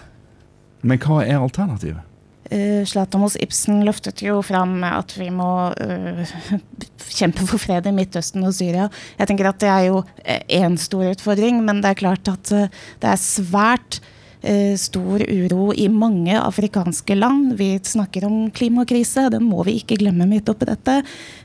[0.82, 2.04] Men hva er alternativet?
[2.48, 6.36] Uh, Zlatan Ibsen løftet jo fram at vi må uh,
[7.18, 8.88] kjempe for fred i Midtøsten og Syria.
[9.18, 12.70] Jeg tenker at Det er jo én stor utfordring, men det er klart at uh,
[13.02, 14.17] det er svært Eh,
[14.78, 17.56] stor uro i mange afrikanske land.
[17.58, 21.00] Vi snakker om klimakrise, den må vi ikke glemme midt oppi dette.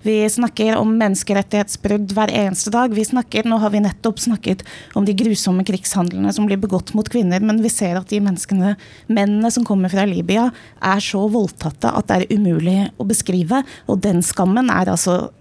[0.05, 2.93] Vi snakker om menneskerettighetsbrudd hver eneste dag.
[2.93, 4.63] Vi snakker, nå har vi nettopp snakket
[4.93, 8.75] om de grusomme krigshandlene som blir begått mot kvinner, men vi ser at de menneskene,
[9.09, 10.49] mennene som kommer fra Libya,
[10.83, 13.63] er så voldtatte at det er umulig å beskrive.
[13.87, 15.31] Og den skammen er altså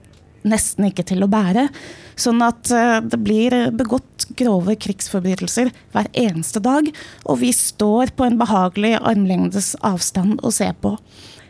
[0.48, 1.68] nesten ikke til å bære.
[2.18, 6.88] Sånn at eh, det blir begått grove krigsforbrytelser hver eneste dag.
[7.26, 10.96] Og vi står på en behagelig armlengdes avstand å se på.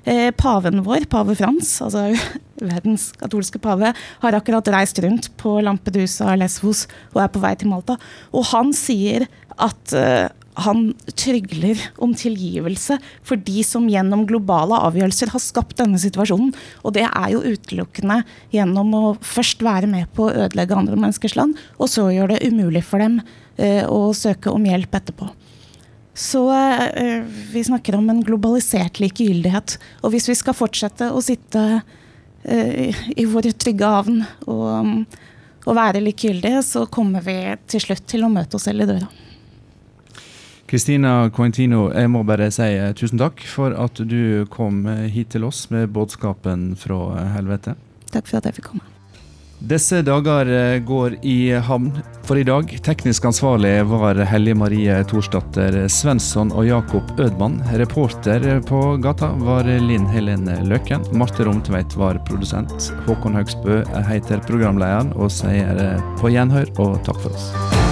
[0.05, 2.09] Eh, paven vår, pave Frans, altså
[2.73, 7.71] verdens katolske pave, har akkurat reist rundt på Lampedusa Lesvos og er på vei til
[7.71, 7.99] Malta.
[8.35, 9.29] Og han sier
[9.63, 10.27] at eh,
[10.61, 16.53] han trygler om tilgivelse for de som gjennom globale avgjørelser har skapt denne situasjonen.
[16.85, 18.21] Og det er jo utelukkende
[18.53, 22.53] gjennom å først være med på å ødelegge andre menneskers land, og så gjøre det
[22.53, 23.23] umulig for dem
[23.57, 25.31] eh, å søke om hjelp etterpå.
[26.13, 29.79] Så eh, vi snakker om en globalisert likegyldighet.
[30.05, 31.65] Og hvis vi skal fortsette å sitte
[32.45, 35.09] eh, i vår trygge havn og,
[35.65, 37.39] og være likegyldige, så kommer vi
[37.73, 39.09] til slutt til å møte oss selv i døra.
[40.73, 45.35] Kristina Coentino, jeg må bare si eh, tusen takk for at du kom eh, hit
[45.35, 47.75] til oss med budskapen fra eh, helvete.
[48.09, 48.87] Takk for at jeg fikk komme.
[49.69, 50.49] Disse dager
[50.89, 51.93] går i havn
[52.25, 52.73] for i dag.
[52.89, 57.61] Teknisk ansvarlig var Hellige Marie Thorsdatter Svensson og Jakob Ødmann.
[57.77, 61.05] Reporter på gata var Linn Helene Løken.
[61.13, 62.91] Marte Romtveit var produsent.
[63.05, 65.85] Håkon Haugsbø heter programlederen og sier
[66.19, 67.92] på gjenhør og takk for oss.